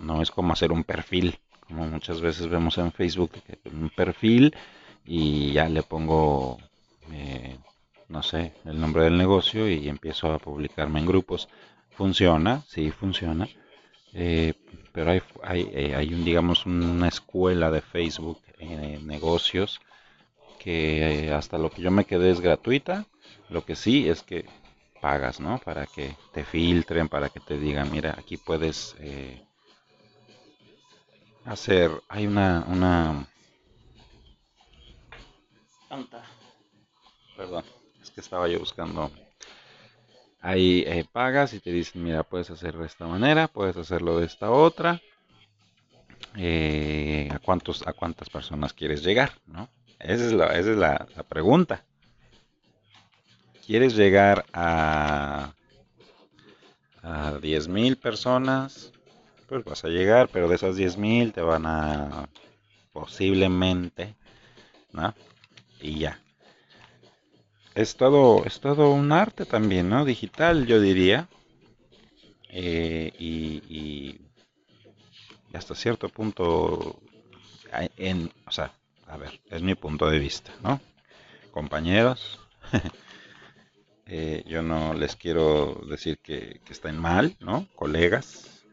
No 0.00 0.22
es 0.22 0.30
como 0.30 0.54
hacer 0.54 0.72
un 0.72 0.82
perfil, 0.82 1.38
como 1.60 1.86
muchas 1.86 2.20
veces 2.20 2.48
vemos 2.48 2.78
en 2.78 2.90
Facebook, 2.90 3.32
un 3.70 3.90
perfil 3.90 4.54
y 5.04 5.52
ya 5.52 5.68
le 5.68 5.82
pongo, 5.82 6.58
eh, 7.12 7.58
no 8.08 8.22
sé, 8.22 8.52
el 8.64 8.80
nombre 8.80 9.04
del 9.04 9.18
negocio 9.18 9.68
y 9.68 9.88
empiezo 9.88 10.32
a 10.32 10.38
publicarme 10.38 11.00
en 11.00 11.06
grupos. 11.06 11.48
Funciona, 11.90 12.62
sí, 12.68 12.90
funciona. 12.90 13.48
Eh, 14.14 14.54
pero 14.92 15.10
hay, 15.10 15.22
hay, 15.42 15.70
eh, 15.72 15.94
hay, 15.94 16.12
un, 16.14 16.24
digamos, 16.24 16.66
una 16.66 17.08
escuela 17.08 17.70
de 17.70 17.80
Facebook 17.80 18.40
en 18.58 19.06
negocios 19.06 19.80
que 20.58 21.32
hasta 21.34 21.58
lo 21.58 21.70
que 21.70 21.82
yo 21.82 21.90
me 21.90 22.04
quedé 22.04 22.30
es 22.30 22.40
gratuita. 22.40 23.06
Lo 23.48 23.64
que 23.64 23.76
sí 23.76 24.08
es 24.08 24.22
que 24.22 24.44
pagas, 25.00 25.40
¿no? 25.40 25.58
Para 25.58 25.86
que 25.86 26.16
te 26.32 26.44
filtren, 26.44 27.08
para 27.08 27.28
que 27.28 27.40
te 27.40 27.58
digan, 27.58 27.90
mira, 27.90 28.14
aquí 28.18 28.36
puedes 28.36 28.94
hacer, 31.44 31.90
hay 32.08 32.26
una, 32.26 32.64
una, 32.68 33.26
Perdón, 37.36 37.64
es 38.02 38.10
que 38.10 38.22
estaba 38.22 38.48
yo 38.48 38.58
buscando. 38.58 39.10
Ahí 40.40 40.84
eh, 40.86 41.04
pagas 41.10 41.52
y 41.52 41.60
te 41.60 41.70
dicen, 41.70 42.02
mira, 42.02 42.22
puedes 42.22 42.50
hacerlo 42.50 42.80
de 42.80 42.86
esta 42.86 43.06
manera, 43.06 43.46
puedes 43.46 43.76
hacerlo 43.76 44.18
de 44.18 44.26
esta 44.26 44.50
otra. 44.50 45.00
Eh, 46.36 47.28
¿a, 47.30 47.38
cuántos, 47.40 47.86
¿A 47.86 47.92
cuántas 47.92 48.30
personas 48.30 48.72
quieres 48.72 49.04
llegar? 49.04 49.32
¿no? 49.46 49.68
Esa 49.98 50.24
es, 50.24 50.32
la, 50.32 50.46
esa 50.58 50.70
es 50.70 50.76
la, 50.78 51.06
la 51.14 51.22
pregunta. 51.24 51.84
¿Quieres 53.66 53.94
llegar 53.94 54.46
a, 54.54 55.52
a 57.02 57.32
10.000 57.40 57.96
personas? 57.96 58.92
Pues 59.46 59.62
vas 59.64 59.84
a 59.84 59.88
llegar, 59.88 60.30
pero 60.32 60.48
de 60.48 60.54
esas 60.56 60.74
10.000 60.76 61.32
te 61.32 61.42
van 61.42 61.66
a 61.66 62.28
posiblemente 62.92 64.16
¿no? 64.92 65.14
Y 65.82 65.98
ya. 65.98 66.18
Es 67.74 67.96
todo, 67.96 68.44
es 68.44 68.60
todo 68.60 68.90
un 68.90 69.12
arte 69.12 69.44
también, 69.46 69.88
¿no? 69.88 70.04
Digital, 70.04 70.66
yo 70.66 70.80
diría. 70.80 71.28
Eh, 72.50 73.12
y, 73.18 74.18
hasta 75.54 75.74
cierto 75.74 76.08
punto, 76.08 76.98
en, 77.96 78.30
o 78.46 78.50
sea, 78.50 78.72
a 79.06 79.16
ver, 79.16 79.40
es 79.50 79.62
mi 79.62 79.74
punto 79.74 80.08
de 80.08 80.18
vista, 80.18 80.50
¿no? 80.62 80.80
Compañeros, 81.50 82.40
eh, 84.06 84.42
yo 84.46 84.62
no 84.62 84.94
les 84.94 85.14
quiero 85.14 85.82
decir 85.88 86.18
que, 86.18 86.60
que 86.64 86.72
estén 86.72 86.96
mal, 86.96 87.36
¿no? 87.40 87.66
Colegas. 87.74 88.64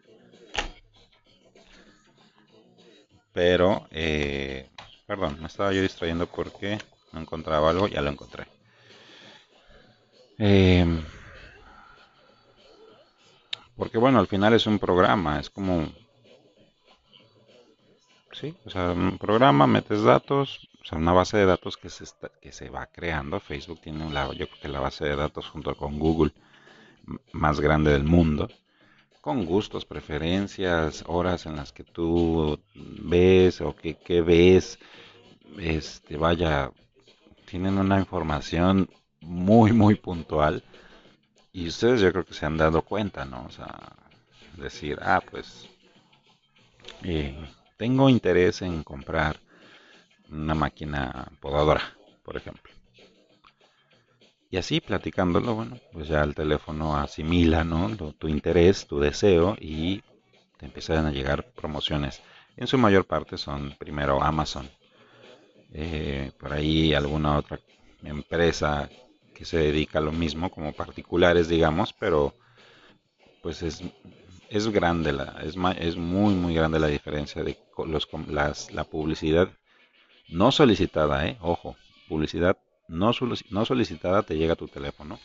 Pero, 3.34 3.88
eh, 3.92 4.70
perdón, 5.06 5.38
me 5.40 5.48
estaba 5.48 5.74
yo 5.74 5.82
distrayendo 5.82 6.28
porque 6.28 6.78
no 7.12 7.22
encontraba 7.22 7.70
algo, 7.70 7.88
ya 7.88 8.02
lo 8.02 8.10
encontré. 8.10 8.48
Em, 10.38 11.04
porque 13.76 13.98
bueno, 13.98 14.20
al 14.20 14.28
final 14.28 14.54
es 14.54 14.68
un 14.68 14.80
programa, 14.80 15.40
es 15.40 15.50
como... 15.50 15.88
Sí, 18.32 18.56
o 18.66 18.70
sea, 18.70 18.92
un 18.92 19.18
programa, 19.18 19.68
metes 19.68 20.04
datos, 20.04 20.70
o 20.82 20.86
sea, 20.86 20.98
una 20.98 21.12
base 21.12 21.38
de 21.38 21.46
datos 21.46 21.78
que 21.78 21.90
se, 21.90 22.06
que 22.42 22.52
se 22.52 22.70
va 22.70 22.86
creando. 22.86 23.40
Facebook 23.40 23.82
tiene 23.82 24.10
lado, 24.12 24.34
yo 24.34 24.48
creo 24.48 24.62
que 24.62 24.68
la 24.70 24.80
base 24.80 25.06
de 25.06 25.16
datos 25.16 25.50
junto 25.50 25.76
con 25.76 26.00
Google 26.00 26.32
más 27.32 27.60
grande 27.60 27.92
del 27.92 28.04
mundo, 28.04 28.50
con 29.22 29.46
gustos, 29.46 29.86
preferencias, 29.86 31.04
horas 31.08 31.46
en 31.46 31.56
las 31.56 31.72
que 31.72 31.84
tú 31.84 32.60
ves 32.76 33.62
o 33.62 33.76
que, 33.76 33.96
que 33.96 34.22
ves, 34.22 34.80
este, 35.58 36.18
vaya, 36.18 36.72
tienen 37.50 37.78
una 37.78 38.00
información 38.00 38.90
muy, 39.22 39.74
muy 39.74 39.96
puntual. 39.96 40.64
Y 41.52 41.68
ustedes 41.68 42.02
yo 42.02 42.12
creo 42.12 42.26
que 42.26 42.34
se 42.34 42.46
han 42.46 42.58
dado 42.58 42.84
cuenta, 42.84 43.26
¿no? 43.26 43.46
O 43.46 43.50
sea, 43.50 43.96
decir, 44.58 45.00
ah, 45.02 45.22
pues 45.30 45.68
eh, 47.04 47.36
tengo 47.78 48.10
interés 48.10 48.62
en 48.62 48.84
comprar 48.84 49.40
una 50.30 50.54
máquina 50.54 51.32
podadora, 51.40 51.82
por 52.24 52.38
ejemplo. 52.38 52.72
Y 54.52 54.58
así 54.58 54.80
platicándolo, 54.80 55.56
bueno, 55.56 55.78
pues 55.92 56.08
ya 56.08 56.24
el 56.24 56.36
teléfono 56.36 56.98
asimila, 56.98 57.64
¿no? 57.64 57.96
Tu 58.14 58.28
interés, 58.28 58.88
tu 58.88 59.00
deseo 59.00 59.56
y 59.60 60.04
te 60.58 60.66
empiezan 60.66 61.06
a 61.06 61.12
llegar 61.12 61.52
promociones. 61.52 62.22
En 62.58 62.68
su 62.68 62.78
mayor 62.78 63.06
parte 63.06 63.38
son 63.38 63.76
primero 63.78 64.22
Amazon. 64.22 64.70
Eh, 65.74 66.32
por 66.40 66.54
ahí 66.54 66.94
alguna 66.94 67.38
otra 67.38 67.60
empresa 68.04 68.90
que 69.36 69.46
se 69.46 69.58
dedica 69.58 70.00
a 70.00 70.02
lo 70.02 70.12
mismo, 70.12 70.50
como 70.50 70.74
particulares, 70.74 71.48
digamos, 71.48 71.94
pero 71.94 72.34
pues 73.42 73.62
es, 73.62 73.84
es 74.50 74.68
grande, 74.68 75.14
la, 75.14 75.40
es, 75.44 75.56
es 75.80 75.96
muy, 75.96 76.34
muy 76.34 76.54
grande 76.54 76.80
la 76.80 76.88
diferencia 76.88 77.44
de 77.44 77.58
los, 77.86 78.08
las, 78.28 78.72
la 78.74 78.84
publicidad 78.84 79.50
no 80.28 80.52
solicitada, 80.52 81.26
¿eh? 81.28 81.38
Ojo, 81.42 81.76
publicidad 82.08 82.58
no, 82.88 83.12
no 83.50 83.66
solicitada 83.66 84.24
te 84.24 84.38
llega 84.38 84.54
a 84.54 84.58
tu 84.58 84.68
teléfono. 84.68 85.20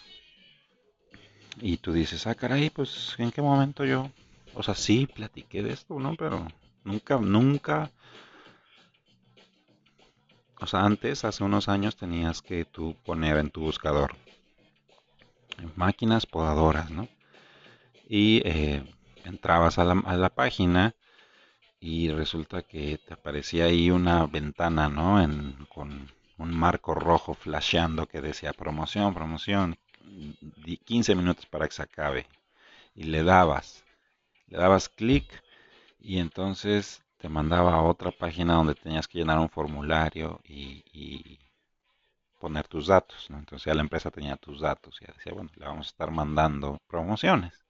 Y 1.61 1.77
tú 1.79 1.93
dices, 1.93 2.27
ah, 2.27 2.35
caray, 2.35 2.71
pues, 2.71 3.15
¿en 3.19 3.31
qué 3.31 3.41
momento 3.41 3.85
yo? 3.85 4.11
O 4.55 4.63
sea, 4.63 4.75
sí, 4.75 5.07
platiqué 5.07 5.63
de 5.63 5.73
esto, 5.73 5.99
¿no? 5.99 6.15
Pero 6.17 6.47
nunca, 6.85 7.19
nunca... 7.19 7.91
Antes, 10.73 11.27
hace 11.27 11.45
unos 11.45 11.69
años, 11.69 11.97
tenías 11.97 12.41
que 12.41 12.65
tú 12.65 12.97
poner 13.05 13.37
en 13.37 13.51
tu 13.51 13.61
buscador 13.61 14.17
máquinas 15.77 16.27
podadoras, 16.27 16.91
¿no? 16.91 17.09
Y 18.09 18.43
eh, 18.45 18.85
entrabas 19.25 19.79
a 19.79 19.85
la, 19.85 20.31
página 20.31 20.95
y 21.81 22.11
resulta 22.11 22.63
que 22.63 22.99
te 22.99 23.15
aparecía 23.15 23.67
ahí 23.67 23.91
una 23.91 24.27
ventana, 24.27 24.89
¿no? 24.89 25.19
Con 25.69 26.11
un 26.39 26.55
marco 26.55 26.95
rojo 26.95 27.35
flasheando 27.35 28.07
que 28.07 28.21
decía 28.21 28.53
promoción, 28.53 29.15
promoción, 29.15 29.77
15 30.85 31.15
minutos 31.15 31.47
para 31.47 31.67
que 31.67 31.75
se 31.75 31.83
acabe. 31.83 32.27
Y 32.95 33.05
le 33.05 33.25
dabas, 33.25 33.85
le 34.49 34.59
dabas 34.59 34.89
clic 34.89 35.43
y 36.01 36.19
entonces 36.19 37.04
te 37.19 37.29
mandaba 37.29 37.75
a 37.75 37.83
otra 37.83 38.11
página 38.11 38.55
donde 38.55 38.75
tenías 38.75 39.09
que 39.09 39.19
llenar 39.19 39.39
un 39.39 39.49
formulario 39.49 40.41
y, 40.45 41.39
poner 42.39 42.69
tus 42.69 42.89
datos. 42.89 43.31
¿no? 43.31 43.39
Entonces 43.39 43.65
ya 43.65 43.75
la 43.75 43.81
empresa 43.83 44.11
tenía 44.11 44.37
tus 44.37 44.61
datos 44.61 45.01
y 45.01 45.07
decía, 45.07 45.33
bueno, 45.33 45.51
le 45.57 45.67
vamos 45.67 45.87
a 45.87 45.91
estar 45.91 46.11
mandando 46.11 46.79
promociones. 46.87 47.65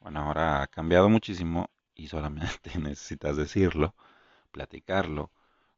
Bueno, 0.00 0.20
ahora 0.20 0.62
ha 0.62 0.66
cambiado 0.66 1.08
muchísimo 1.08 1.70
y 1.94 2.08
solamente 2.08 2.70
necesitas 2.78 3.36
decirlo, 3.36 3.94
platicarlo, 4.50 5.30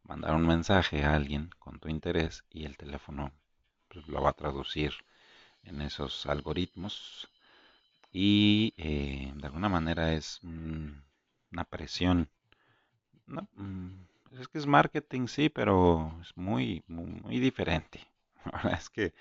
mandar 0.03 0.35
un 0.35 0.47
mensaje 0.47 1.05
a 1.05 1.15
alguien 1.15 1.51
con 1.59 1.79
tu 1.79 1.89
interés 1.89 2.45
y 2.51 2.65
el 2.65 2.77
teléfono 2.77 3.33
pues, 3.89 4.09
lo 4.09 4.21
va 4.23 4.31
a 4.31 4.33
traducir 4.33 4.93
en 5.63 5.81
esos 5.81 6.27
algoritmos 6.27 7.29
y 8.13 8.75
eh, 8.79 9.33
de 9.37 9.47
alguna 9.47 9.69
manera 9.69 10.13
es 10.15 10.41
una 10.43 11.65
presión. 11.69 12.31
Mm, 13.27 14.07
es 14.41 14.49
que 14.49 14.59
es 14.59 14.67
marketing, 14.67 15.27
sí, 15.27 15.49
pero 15.49 16.13
es 16.21 16.37
muy, 16.37 16.85
muy, 16.89 17.41
diferente. 17.41 18.01
es 18.79 18.91
que 18.91 19.15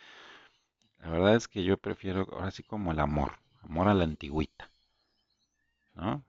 la 0.99 1.09
verdad 1.09 1.35
es 1.35 1.47
que 1.47 1.63
yo 1.63 1.77
prefiero 1.77 2.27
ahora 2.31 2.51
sí 2.51 2.63
como 2.63 2.91
el 2.91 2.99
amor, 2.99 3.39
amor 3.61 3.87
a 3.87 3.93
la 3.93 4.03
antigüita, 4.03 4.69
¿no? 5.93 6.23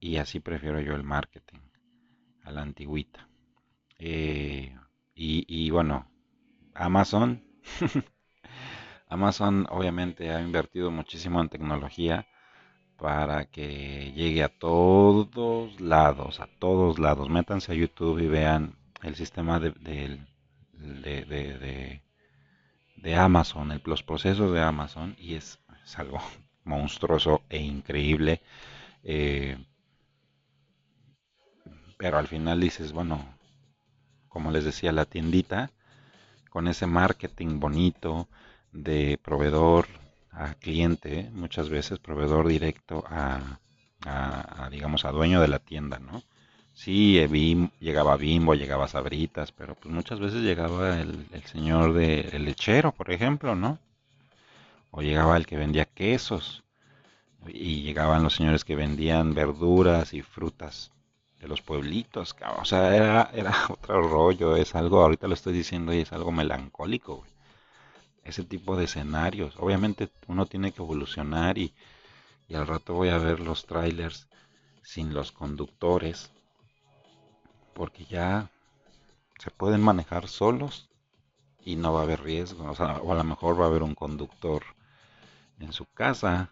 Y 0.00 0.16
así 0.16 0.40
prefiero 0.40 0.80
yo 0.80 0.94
el 0.94 1.02
marketing, 1.02 1.60
a 2.44 2.52
la 2.52 2.62
antigüita. 2.62 3.28
Eh, 3.98 4.76
y, 5.14 5.70
bueno, 5.70 6.10
Amazon, 6.74 7.42
Amazon 9.08 9.66
obviamente 9.70 10.30
ha 10.30 10.40
invertido 10.42 10.90
muchísimo 10.90 11.40
en 11.40 11.48
tecnología 11.48 12.26
para 12.96 13.44
que 13.46 14.12
llegue 14.14 14.42
a 14.42 14.48
todos 14.48 15.80
lados, 15.80 16.40
a 16.40 16.46
todos 16.58 16.98
lados. 16.98 17.28
Métanse 17.28 17.72
a 17.72 17.74
YouTube 17.74 18.18
y 18.20 18.26
vean 18.26 18.76
el 19.02 19.14
sistema 19.16 19.60
de, 19.60 19.72
de, 19.72 20.20
de, 22.96 23.14
Amazon, 23.14 23.80
los 23.84 24.02
procesos 24.02 24.52
de 24.52 24.60
Amazon, 24.60 25.14
y 25.18 25.34
es, 25.34 25.58
algo 25.96 26.18
monstruoso 26.64 27.42
e 27.48 27.58
increíble. 27.58 28.40
Eh, 29.04 29.58
pero 31.98 32.18
al 32.18 32.26
final 32.26 32.60
dices, 32.60 32.92
bueno, 32.92 33.24
como 34.28 34.50
les 34.50 34.64
decía, 34.64 34.92
la 34.92 35.04
tiendita, 35.04 35.70
con 36.50 36.68
ese 36.68 36.86
marketing 36.86 37.60
bonito 37.60 38.28
de 38.72 39.18
proveedor 39.22 39.86
a 40.36 40.54
cliente, 40.54 41.30
muchas 41.32 41.68
veces 41.68 41.98
proveedor 41.98 42.46
directo 42.46 43.04
a, 43.08 43.58
digamos, 44.70 45.04
a 45.04 45.10
dueño 45.10 45.40
de 45.40 45.48
la 45.48 45.58
tienda, 45.58 45.98
¿no? 45.98 46.22
Sí, 46.74 47.18
eh, 47.18 47.70
llegaba 47.80 48.16
Bimbo, 48.16 48.54
llegaba 48.54 48.86
Sabritas, 48.86 49.50
pero 49.52 49.74
pues 49.74 49.94
muchas 49.94 50.20
veces 50.20 50.42
llegaba 50.42 51.00
el, 51.00 51.26
señor 51.46 51.94
de 51.94 52.38
lechero, 52.38 52.92
por 52.92 53.10
ejemplo, 53.10 53.54
¿no? 53.54 53.78
O 54.90 55.02
llegaba 55.02 55.36
el 55.36 55.46
que 55.46 55.56
vendía 55.56 55.86
quesos, 55.86 56.64
y 57.48 57.82
llegaban 57.82 58.22
los 58.22 58.34
señores 58.34 58.64
que 58.64 58.76
vendían 58.76 59.34
verduras 59.34 60.12
y 60.14 60.22
frutas 60.22 60.92
de 61.40 61.48
los 61.48 61.62
pueblitos, 61.62 62.34
O 62.58 62.64
sea, 62.64 62.94
era, 62.96 63.30
era 63.32 63.54
otro 63.68 64.02
rollo, 64.02 64.56
es 64.56 64.74
algo, 64.74 65.02
ahorita 65.02 65.28
lo 65.28 65.34
estoy 65.34 65.52
diciendo 65.52 65.92
y 65.92 66.00
es 66.00 66.12
algo 66.12 66.32
melancólico, 66.32 67.24
Ese 68.26 68.44
tipo 68.44 68.76
de 68.76 68.84
escenarios. 68.84 69.54
Obviamente 69.58 70.10
uno 70.26 70.46
tiene 70.46 70.72
que 70.72 70.82
evolucionar 70.82 71.58
y, 71.58 71.72
y 72.48 72.54
al 72.54 72.66
rato 72.66 72.94
voy 72.94 73.08
a 73.08 73.18
ver 73.18 73.40
los 73.40 73.66
trailers 73.66 74.28
sin 74.82 75.14
los 75.14 75.32
conductores, 75.32 76.30
porque 77.74 78.04
ya 78.04 78.50
se 79.38 79.50
pueden 79.50 79.82
manejar 79.82 80.28
solos 80.28 80.88
y 81.60 81.76
no 81.76 81.92
va 81.92 82.00
a 82.00 82.02
haber 82.04 82.22
riesgo, 82.22 82.70
o, 82.70 83.12
a 83.12 83.14
lo 83.14 83.24
mejor 83.24 83.60
va 83.60 83.64
a 83.64 83.68
haber 83.68 83.82
un 83.82 83.94
conductor 83.94 84.62
en 85.58 85.72
su 85.72 85.84
casa 85.86 86.50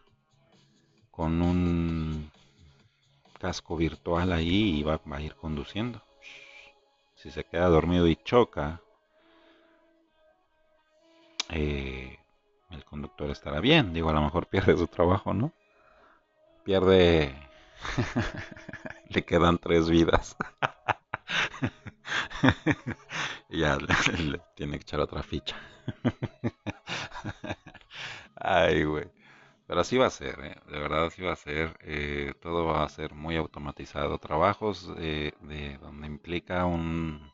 con 1.10 1.40
un 1.42 2.30
casco 3.38 3.76
virtual 3.76 4.32
ahí 4.32 4.80
y 4.80 4.82
va, 4.82 5.00
a 5.10 5.22
ir 5.22 5.34
conduciendo. 5.36 6.02
Si 7.14 7.30
se 7.30 7.44
queda 7.44 7.68
dormido 7.68 8.08
y 8.08 8.16
choca, 8.16 8.80
eh, 11.54 12.18
el 12.70 12.84
conductor 12.84 13.30
estará 13.30 13.60
bien. 13.60 13.92
Digo, 13.92 14.10
a 14.10 14.12
lo 14.12 14.22
mejor 14.22 14.48
pierde 14.48 14.76
su 14.76 14.88
trabajo, 14.88 15.32
¿no? 15.32 15.52
Pierde... 16.64 17.34
le 19.08 19.24
quedan 19.24 19.58
tres 19.58 19.88
vidas. 19.88 20.36
ya 23.48 23.76
le 23.76 24.40
tiene 24.56 24.78
que 24.78 24.82
echar 24.82 25.00
otra 25.00 25.22
ficha. 25.22 25.56
Ay, 28.36 28.84
güey. 28.84 29.10
Pero 29.66 29.80
así 29.80 29.96
va 29.96 30.06
a 30.06 30.10
ser, 30.10 30.38
¿eh? 30.40 30.56
de 30.70 30.78
verdad 30.78 31.06
así 31.06 31.22
va 31.22 31.32
a 31.32 31.36
ser. 31.36 31.76
Eh, 31.82 32.34
todo 32.40 32.66
va 32.66 32.84
a 32.84 32.88
ser 32.88 33.14
muy 33.14 33.36
automatizado. 33.36 34.18
Trabajos 34.18 34.94
de 34.96 35.78
donde 35.80 36.06
implica 36.06 36.66
un... 36.66 37.32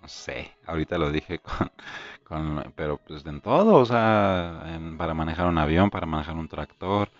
Eh, 0.00 0.02
no 0.02 0.08
sé, 0.08 0.52
ahorita 0.66 0.98
lo 0.98 1.10
dije 1.12 1.40
con, 2.24 2.72
pero 2.76 2.98
pues 2.98 3.24
en 3.26 3.40
todo, 3.40 3.74
o 3.76 3.86
sea, 3.86 4.64
para 4.98 5.14
manejar 5.14 5.46
un 5.48 5.58
avión, 5.58 5.90
para 5.90 6.06
manejar 6.06 6.36
un 6.36 6.48
tractor, 6.48 7.10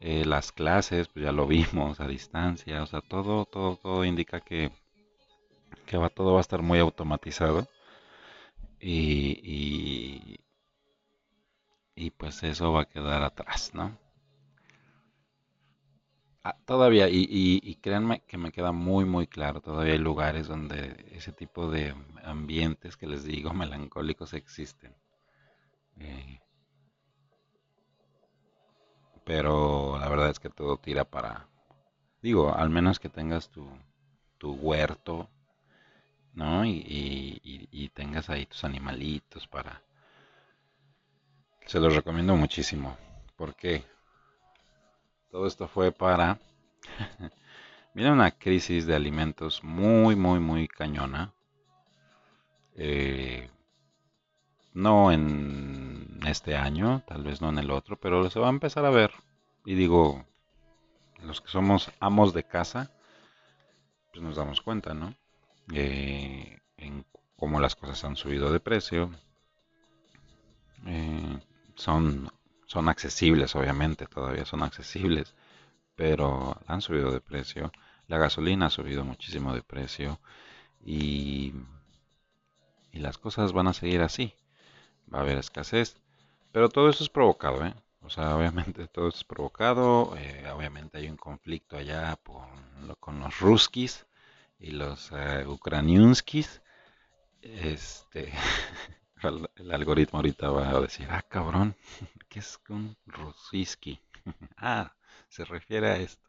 las 0.00 0.52
clases, 0.52 1.08
pues 1.08 1.24
ya 1.24 1.32
lo 1.32 1.46
vimos 1.46 2.00
a 2.00 2.06
distancia, 2.08 2.82
o 2.82 2.86
sea, 2.86 3.00
todo, 3.00 3.44
todo, 3.46 3.76
todo 3.76 4.04
indica 4.04 4.40
que, 4.40 4.70
que 5.86 5.96
va, 5.96 6.08
todo 6.08 6.34
va 6.34 6.38
a 6.38 6.46
estar 6.46 6.62
muy 6.62 6.78
automatizado. 6.78 7.66
y, 8.80 10.38
y 11.94 12.10
pues 12.12 12.42
eso 12.44 12.72
va 12.72 12.80
a 12.82 12.84
quedar 12.88 13.22
atrás, 13.22 13.74
¿no? 13.74 13.98
Ah, 16.44 16.56
todavía, 16.64 17.08
y, 17.10 17.74
créanme 17.82 18.20
que 18.26 18.38
me 18.38 18.52
queda 18.52 18.72
muy, 18.72 19.04
muy 19.04 19.26
claro, 19.26 19.60
todavía 19.60 19.94
hay 19.94 19.98
lugares 19.98 20.48
donde 20.48 21.06
ese 21.12 21.32
tipo 21.32 21.70
de 21.70 21.94
ambientes 22.24 22.96
que 22.96 23.06
les 23.06 23.24
digo 23.24 23.52
melancólicos 23.54 24.32
existen. 24.34 24.94
Eh, 25.98 26.40
pero 29.24 29.98
la 29.98 30.08
verdad 30.08 30.30
es 30.30 30.40
que 30.40 30.48
todo 30.48 30.78
tira 30.78 31.04
para, 31.04 31.48
digo, 32.22 32.54
al 32.54 32.70
menos 32.70 32.98
que 32.98 33.08
tengas 33.08 33.50
tu, 33.50 33.68
tu 34.38 34.52
huerto 34.54 35.28
¿no? 36.38 36.64
Y, 36.64 37.90
tengas 37.94 38.30
ahí 38.30 38.46
tus 38.46 38.62
animalitos 38.62 39.48
para... 39.48 39.82
Se 41.66 41.80
los 41.80 41.94
recomiendo 41.96 42.36
muchísimo. 42.36 42.96
porque 43.36 43.82
Todo 45.30 45.46
esto 45.46 45.68
fue 45.68 45.92
para... 45.92 46.38
Viene 47.94 48.12
una 48.12 48.30
crisis 48.30 48.86
de 48.86 48.94
alimentos 48.94 49.64
muy, 49.64 50.14
muy, 50.14 50.40
muy 50.40 50.68
cañona. 50.68 51.32
Eh, 52.76 53.50
no 54.74 55.10
en 55.10 56.20
este 56.26 56.56
año, 56.56 57.02
tal 57.06 57.24
vez 57.24 57.40
no 57.40 57.48
en 57.48 57.58
el 57.58 57.70
otro, 57.70 57.96
pero 57.96 58.30
se 58.30 58.38
va 58.38 58.46
a 58.46 58.50
empezar 58.50 58.84
a 58.84 58.90
ver. 58.90 59.12
Y 59.64 59.74
digo, 59.74 60.24
los 61.22 61.40
que 61.40 61.48
somos 61.48 61.90
amos 61.98 62.32
de 62.32 62.44
casa, 62.44 62.90
pues 64.12 64.22
nos 64.22 64.36
damos 64.36 64.60
cuenta, 64.60 64.94
¿no? 64.94 65.14
Eh, 65.72 66.58
en 66.76 67.04
cómo 67.36 67.60
las 67.60 67.74
cosas 67.74 68.04
han 68.04 68.16
subido 68.16 68.52
de 68.52 68.60
precio. 68.60 69.10
Eh, 70.86 71.38
son, 71.74 72.30
son 72.68 72.88
accesibles, 72.88 73.56
obviamente, 73.56 74.06
todavía 74.06 74.46
son 74.46 74.62
accesibles, 74.62 75.34
pero 75.96 76.56
han 76.66 76.82
subido 76.82 77.12
de 77.12 77.20
precio. 77.20 77.72
La 78.08 78.18
gasolina 78.18 78.66
ha 78.66 78.70
subido 78.70 79.04
muchísimo 79.04 79.54
de 79.54 79.62
precio 79.62 80.20
y, 80.84 81.54
y 82.92 82.98
las 83.00 83.18
cosas 83.18 83.52
van 83.52 83.68
a 83.68 83.72
seguir 83.72 84.02
así. 84.02 84.34
Va 85.12 85.20
a 85.20 85.22
haber 85.22 85.38
escasez, 85.38 85.96
pero 86.52 86.68
todo 86.68 86.90
eso 86.90 87.04
es 87.04 87.10
provocado, 87.10 87.64
¿eh? 87.66 87.74
O 88.02 88.10
sea, 88.10 88.36
obviamente 88.36 88.88
todo 88.88 89.08
es 89.08 89.24
provocado, 89.24 90.16
eh, 90.18 90.50
obviamente 90.50 90.98
hay 90.98 91.08
un 91.08 91.16
conflicto 91.16 91.76
allá 91.76 92.18
con 93.00 93.20
los 93.20 93.40
ruskis 93.40 94.06
y 94.58 94.72
los 94.72 95.10
uh, 95.12 95.58
Este, 97.42 98.32
el, 99.22 99.72
algoritmo 99.72 100.18
ahorita 100.18 100.50
va 100.50 100.70
a 100.70 100.80
decir, 100.80 101.06
ah, 101.10 101.22
cabrón, 101.22 101.74
¿qué 102.28 102.38
es 102.40 102.60
un 102.68 102.96
rusiski? 103.06 104.00
ah, 104.56 104.94
se 105.28 105.44
refiere 105.44 105.88
a 105.88 105.96
esto. 105.96 106.28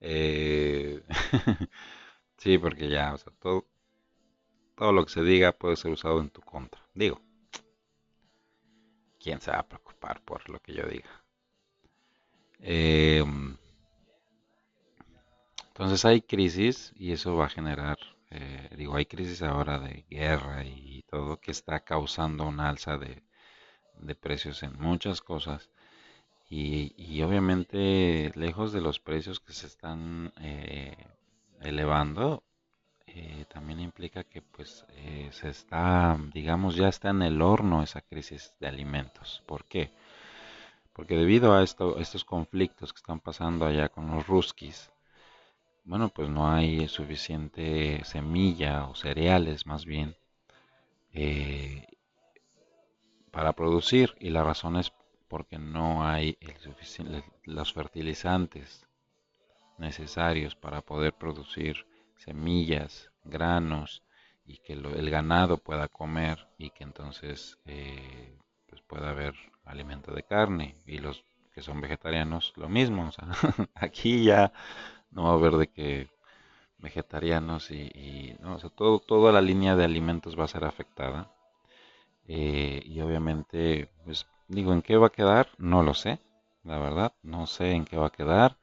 Eh, 0.00 1.02
sí, 2.36 2.58
porque 2.58 2.88
ya, 2.88 3.14
o 3.14 3.18
sea, 3.18 3.32
todo, 3.38 3.66
todo 4.76 4.92
lo 4.92 5.04
que 5.04 5.12
se 5.12 5.22
diga 5.22 5.52
puede 5.52 5.76
ser 5.76 5.92
usado 5.92 6.20
en 6.20 6.30
tu 6.30 6.40
contra. 6.40 6.80
Digo, 6.94 7.20
¿quién 9.20 9.40
se 9.40 9.50
va 9.50 9.58
a 9.58 9.68
preocupar 9.68 10.20
por 10.22 10.48
lo 10.50 10.60
que 10.60 10.74
yo 10.74 10.86
diga? 10.86 11.24
Eh, 12.58 13.24
entonces 15.68 16.04
hay 16.04 16.20
crisis 16.22 16.92
y 16.96 17.12
eso 17.12 17.34
va 17.34 17.46
a 17.46 17.48
generar, 17.48 17.98
eh, 18.34 18.68
digo, 18.76 18.96
hay 18.96 19.04
crisis 19.04 19.42
ahora 19.42 19.78
de 19.78 20.06
guerra 20.08 20.64
y 20.64 21.02
todo 21.10 21.38
que 21.38 21.50
está 21.50 21.80
causando 21.80 22.44
un 22.44 22.60
alza 22.60 22.96
de, 22.96 23.22
precios 24.20 24.62
en 24.62 24.78
muchas 24.80 25.20
cosas. 25.20 25.70
Y, 26.48 27.22
obviamente, 27.22 28.32
lejos 28.34 28.72
de 28.72 28.80
los 28.82 29.00
precios 29.00 29.40
que 29.40 29.52
se 29.54 29.66
están 29.66 30.32
eh, 30.40 30.96
elevando, 31.62 32.42
eh, 33.06 33.46
también 33.48 33.80
implica 33.80 34.24
que 34.24 34.42
pues 34.42 34.84
se 35.30 35.48
está, 35.48 36.18
digamos, 36.32 36.76
ya 36.76 36.88
está 36.88 37.10
en 37.10 37.22
el 37.22 37.40
horno 37.42 37.82
esa 37.82 38.02
crisis 38.02 38.54
de 38.60 38.68
alimentos. 38.68 39.42
¿Por 39.46 39.64
qué? 39.66 39.92
Porque 40.92 41.16
debido 41.16 41.54
a 41.54 41.62
esto, 41.62 41.98
estos 41.98 42.24
conflictos 42.24 42.92
que 42.92 42.98
están 42.98 43.20
pasando 43.20 43.64
allá 43.66 43.88
con 43.88 44.10
los 44.10 44.26
ruskis, 44.26 44.92
bueno, 45.84 46.08
pues 46.10 46.28
no 46.28 46.50
hay 46.50 46.88
suficiente 46.88 48.02
semilla 48.04 48.86
o 48.86 48.94
cereales 48.94 49.66
más 49.66 49.84
bien 49.84 50.16
eh, 51.12 51.86
para 53.30 53.52
producir 53.52 54.14
y 54.20 54.30
la 54.30 54.44
razón 54.44 54.76
es 54.76 54.92
porque 55.28 55.58
no 55.58 56.06
hay 56.06 56.38
los 57.44 57.72
fertilizantes 57.72 58.86
necesarios 59.78 60.54
para 60.54 60.82
poder 60.82 61.14
producir 61.14 61.86
semillas, 62.16 63.10
granos 63.24 64.02
y 64.44 64.58
que 64.58 64.74
el 64.74 65.10
ganado 65.10 65.56
pueda 65.56 65.88
comer 65.88 66.46
y 66.58 66.70
que 66.70 66.84
entonces 66.84 67.58
eh, 67.64 68.36
pues 68.68 68.82
pueda 68.82 69.10
haber 69.10 69.34
alimento 69.64 70.12
de 70.12 70.22
carne 70.22 70.76
y 70.86 70.98
los 70.98 71.24
que 71.54 71.62
son 71.62 71.80
vegetarianos 71.80 72.52
lo 72.56 72.68
mismo. 72.68 73.10
aquí 73.74 74.24
ya 74.24 74.52
no 75.12 75.24
va 75.24 75.30
a 75.30 75.34
haber 75.34 75.54
de 75.56 75.68
que 75.68 76.08
vegetarianos 76.78 77.70
y, 77.70 78.36
no, 78.40 78.58
todo, 78.70 78.98
toda 78.98 79.32
la 79.32 79.40
línea 79.40 79.76
de 79.76 79.84
alimentos 79.84 80.38
va 80.38 80.44
a 80.44 80.48
ser 80.48 80.64
afectada. 80.64 81.30
Eh, 82.26 82.82
y 82.84 83.00
obviamente, 83.00 83.88
pues 84.04 84.26
digo, 84.48 84.72
¿en 84.72 84.82
qué 84.82 84.96
va 84.96 85.08
a 85.08 85.10
quedar? 85.10 85.48
No 85.58 85.82
lo 85.82 85.94
sé, 85.94 86.18
la 86.64 86.78
verdad, 86.78 87.12
no 87.22 87.46
sé 87.46 87.72
en 87.72 87.84
qué 87.84 87.96
va 87.96 88.06
a 88.06 88.10
quedar, 88.10 88.56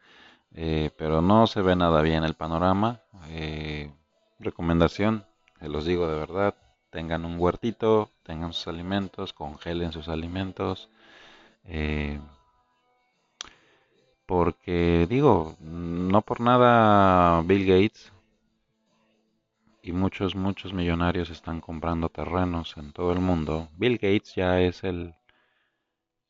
eh, 0.53 0.91
pero 0.97 1.21
no 1.21 1.47
se 1.47 1.61
ve 1.61 1.75
nada 1.75 2.01
bien 2.01 2.23
el 2.23 2.35
panorama. 2.35 3.01
Eh, 3.29 3.91
recomendación, 4.39 5.25
se 5.59 5.69
los 5.69 5.85
digo 5.85 6.07
de 6.07 6.19
verdad, 6.19 6.55
tengan 6.89 7.25
un 7.25 7.39
huertito, 7.39 8.09
tengan 8.23 8.53
sus 8.53 8.67
alimentos, 8.67 9.33
congelen 9.33 9.91
sus 9.91 10.09
alimentos. 10.09 10.89
Porque 14.29 15.07
digo, 15.09 15.55
no 15.59 16.21
por 16.21 16.39
nada 16.39 17.41
Bill 17.41 17.65
Gates 17.65 18.13
y 19.81 19.91
muchos, 19.91 20.35
muchos 20.35 20.71
millonarios 20.71 21.31
están 21.31 21.61
comprando 21.61 22.09
terrenos 22.09 22.77
en 22.77 22.93
todo 22.93 23.11
el 23.11 23.21
mundo. 23.21 23.69
Bill 23.75 23.95
Gates 23.95 24.35
ya 24.35 24.61
es 24.61 24.83
el, 24.83 25.15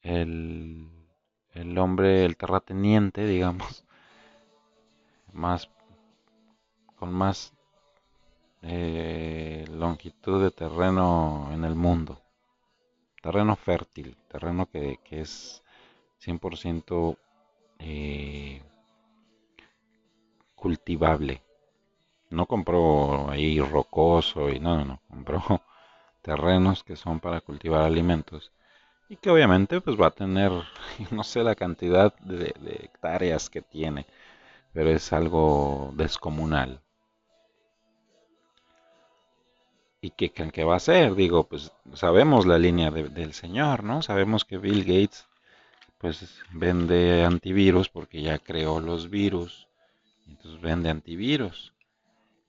el, 0.02 0.88
el 1.52 1.78
hombre, 1.78 2.24
el 2.24 2.38
terrateniente, 2.38 3.28
digamos, 3.28 3.84
más 5.34 5.70
con 6.96 7.12
más 7.12 7.52
eh, 8.62 9.66
longitud 9.74 10.42
de 10.42 10.52
terreno 10.52 11.50
en 11.52 11.66
el 11.66 11.76
mundo. 11.76 12.22
Terreno 13.22 13.58
fértil, 13.58 14.16
terreno 14.30 14.68
que, 14.68 15.02
que 15.04 15.20
es 15.20 15.62
100% 16.24 17.18
eh, 17.80 18.62
cultivable. 20.56 21.42
No 22.30 22.46
compró 22.46 23.30
ahí 23.30 23.60
rocoso 23.60 24.50
y 24.50 24.60
no, 24.60 24.78
no, 24.78 24.86
no, 24.86 25.02
compró 25.10 25.42
terrenos 26.22 26.84
que 26.84 26.96
son 26.96 27.20
para 27.20 27.42
cultivar 27.42 27.84
alimentos 27.84 28.52
y 29.10 29.18
que 29.18 29.32
obviamente 29.32 29.82
pues 29.82 30.00
va 30.00 30.08
a 30.08 30.12
tener, 30.12 30.52
no 31.12 31.24
sé 31.24 31.44
la 31.44 31.56
cantidad 31.56 32.14
de, 32.20 32.54
hectáreas 32.84 33.50
que 33.50 33.62
tiene, 33.62 34.06
pero 34.72 34.92
es 34.92 35.12
algo 35.12 35.92
descomunal. 35.96 36.82
¿Y 40.02 40.12
qué 40.12 40.30
que 40.30 40.64
va 40.64 40.78
a 40.78 40.80
ser? 40.80 41.16
Digo, 41.16 41.46
pues 41.46 41.74
sabemos 41.94 42.46
la 42.46 42.58
línea 42.58 42.90
del 42.90 43.34
señor, 43.34 43.84
¿no? 43.84 44.02
Sabemos 44.02 44.46
que 44.46 44.58
Bill 44.58 44.86
Gates 44.86 45.29
pues 46.00 46.42
vende 46.52 47.26
antivirus 47.26 47.90
porque 47.90 48.22
ya 48.22 48.40
creó 48.40 48.80
los 48.80 49.10
virus. 49.10 49.68
Entonces 50.28 50.62
vende 50.62 50.90
antivirus. 50.90 51.74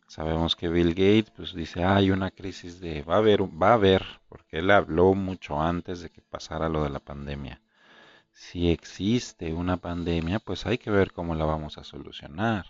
Sabemos 0.07 0.57
que 0.57 0.69
Bill 0.69 0.91
Gates 0.91 1.31
pues 1.33 1.53
dice, 1.55 1.85
hay 1.85 2.11
una 2.11 2.31
crisis 2.31 2.81
de 2.81 3.03
va 3.03 3.17
a 3.17 3.19
haber 3.19 3.43
va 3.43 3.71
a 3.71 3.75
haber, 3.75 4.05
porque 4.29 4.59
él 4.59 4.71
habló 4.71 5.15
mucho 5.15 5.61
antes 5.61 6.01
de 6.01 6.11
que 6.11 6.23
pasara 6.23 6.69
lo 6.69 6.85
de 6.85 6.91
la 6.91 7.01
pandemia. 7.01 7.61
Si 8.33 8.71
existe 8.71 9.53
una 9.53 9.77
pandemia, 9.77 10.39
pues 10.39 10.67
hay 10.67 10.79
que 10.79 10.91
ver 10.91 11.13
cómo 11.13 11.35
la 11.35 11.45
vamos 11.45 11.77
a 11.79 11.85
solucionar. 11.85 12.67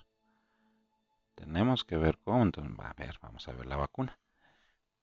Tenemos 1.35 1.85
que 1.85 1.97
ver 1.97 2.19
cómo, 2.19 2.43
entonces 2.43 2.75
va 2.79 2.91
a 2.91 2.95
ver, 2.95 3.19
vamos 3.23 3.47
a 3.49 3.53
ver 3.53 3.67
la 3.67 3.77
vacuna. 3.77 4.19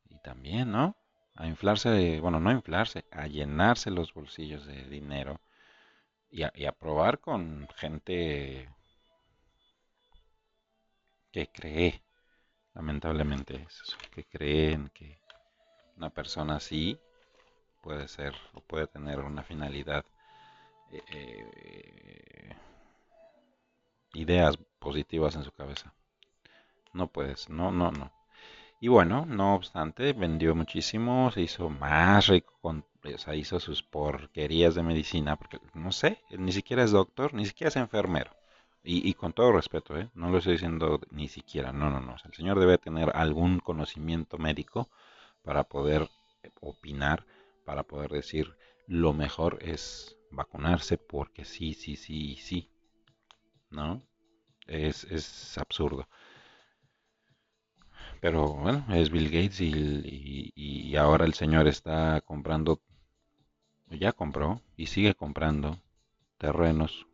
Y 0.09 0.19
también, 0.19 0.71
¿no? 0.71 0.95
A 1.35 1.47
inflarse, 1.47 2.19
bueno, 2.19 2.39
no 2.39 2.49
a 2.49 2.53
inflarse, 2.53 3.05
a 3.11 3.27
llenarse 3.27 3.91
los 3.91 4.13
bolsillos 4.13 4.65
de 4.65 4.85
dinero 4.85 5.39
y 6.37 6.65
a, 6.65 6.71
probar 6.71 7.19
con 7.19 7.67
gente 7.77 8.69
que 11.31 11.47
cree, 11.47 12.03
lamentablemente, 12.75 13.65
que 14.11 14.23
creen 14.25 14.91
que 14.93 15.19
una 15.95 16.11
persona 16.11 16.57
así 16.57 16.99
puede 17.81 18.07
ser 18.07 18.35
o 18.53 18.61
puede 18.61 18.85
tener 18.85 19.19
una 19.21 19.41
finalidad, 19.41 20.05
eh, 20.91 21.01
eh, 21.07 22.55
ideas 24.13 24.57
positivas 24.77 25.35
en 25.35 25.43
su 25.43 25.51
cabeza. 25.51 25.91
No 26.93 27.07
puedes, 27.07 27.49
no, 27.49 27.71
no, 27.71 27.91
no. 27.91 28.11
Y 28.79 28.89
bueno, 28.89 29.25
no 29.25 29.55
obstante, 29.55 30.13
vendió 30.13 30.53
muchísimo, 30.53 31.31
se 31.31 31.41
hizo 31.41 31.69
más 31.69 32.27
rico 32.27 32.53
con 32.61 32.85
hizo 33.35 33.59
sus 33.59 33.83
porquerías 33.83 34.75
de 34.75 34.83
medicina, 34.83 35.35
porque 35.35 35.59
no 35.73 35.91
sé, 35.91 36.19
ni 36.31 36.51
siquiera 36.51 36.83
es 36.83 36.91
doctor, 36.91 37.33
ni 37.33 37.45
siquiera 37.45 37.69
es 37.69 37.75
enfermero. 37.75 38.31
Y, 38.83 39.13
con 39.15 39.33
todo 39.33 39.51
respeto, 39.51 39.97
¿eh? 39.97 40.09
no 40.13 40.29
lo 40.29 40.37
estoy 40.37 40.53
diciendo 40.53 41.01
ni 41.11 41.27
siquiera, 41.27 41.73
no, 41.73 41.89
no, 41.89 41.99
no. 41.99 42.15
el 42.23 42.33
señor 42.33 42.57
debe 42.57 42.77
tener 42.77 43.11
algún 43.13 43.59
conocimiento 43.59 44.37
médico 44.37 44.89
para 45.41 45.65
poder 45.65 46.09
opinar, 46.61 47.25
para 47.65 47.83
poder 47.83 48.11
decir 48.11 48.55
lo 48.87 49.11
mejor 49.11 49.59
es 49.61 50.15
vacunarse 50.31 50.97
porque 50.97 51.43
sí, 51.43 51.73
sí, 51.73 51.97
sí, 51.97 52.37
sí. 52.37 52.69
¿No? 53.69 54.01
Es, 54.67 55.03
es 55.05 55.57
absurdo. 55.57 56.07
Pero 58.21 58.47
bueno, 58.53 58.85
es 58.95 59.09
Bill 59.11 59.29
Gates 59.29 59.61
y, 59.61 60.95
ahora 60.95 61.25
el 61.25 61.33
señor 61.33 61.67
está 61.67 62.21
comprando, 62.21 62.81
ya 63.89 64.11
compró 64.11 64.61
y 64.75 64.87
sigue 64.87 65.15
comprando 65.15 65.79
terrenos 66.37 67.07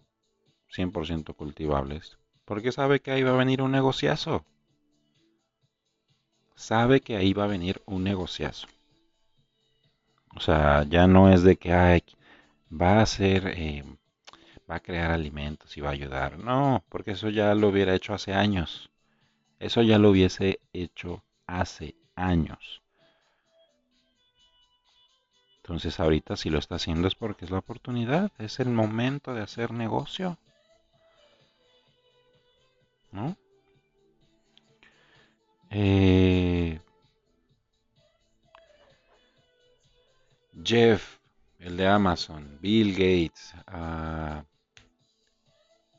100% 0.70 1.34
cultivables, 1.36 2.18
porque 2.46 2.72
sabe 2.72 3.00
que 3.00 3.12
ahí 3.12 3.24
va 3.24 3.32
a 3.32 3.38
venir 3.38 3.62
un 3.62 3.72
negociazo. 3.72 4.46
Sabe 6.56 7.02
que 7.02 7.16
ahí 7.16 7.34
va 7.34 7.46
a 7.46 7.48
venir 7.48 7.82
un 7.86 8.04
negociazo. 8.04 8.68
O 10.36 10.40
sea, 10.40 10.84
ya 10.84 11.08
no 11.08 11.32
es 11.32 11.44
de 11.44 11.58
que 11.58 11.72
va 11.72 13.02
a 13.02 13.06
ser, 13.06 13.48
eh, 13.48 13.84
va 14.70 14.76
a 14.76 14.80
crear 14.80 15.12
alimentos 15.12 15.78
y 15.78 15.82
va 15.82 15.90
a 15.90 15.94
ayudar. 15.94 16.40
No, 16.40 16.84
porque 16.90 17.12
eso 17.12 17.30
ya 17.30 17.54
lo 17.56 17.70
hubiera 17.70 17.96
hecho 17.96 18.14
hace 18.14 18.34
años. 18.34 18.92
Eso 19.60 19.82
ya 19.82 20.00
lo 20.00 20.12
hubiese 20.12 20.60
hecho 20.74 21.24
hace 21.48 21.96
años. 22.16 22.83
Entonces 25.64 25.98
ahorita 26.02 26.36
si 26.36 26.50
lo 26.50 26.60
está 26.60 26.76
haciendo 26.76 27.08
es 27.08 27.16
porque 27.16 27.46
es 27.46 27.52
la 27.52 27.60
oportunidad, 27.60 28.32
es 28.38 28.60
el 28.60 28.70
momento 28.70 29.34
de 29.34 29.42
hacer 29.42 29.72
negocio. 29.72 30.38
¿No? 33.14 33.38
Eh, 35.70 36.82
Jeff, 40.62 41.20
el 41.60 41.78
de 41.78 41.88
Amazon, 41.88 42.60
Bill 42.62 42.92
Gates, 42.92 43.56
uh, 43.68 44.44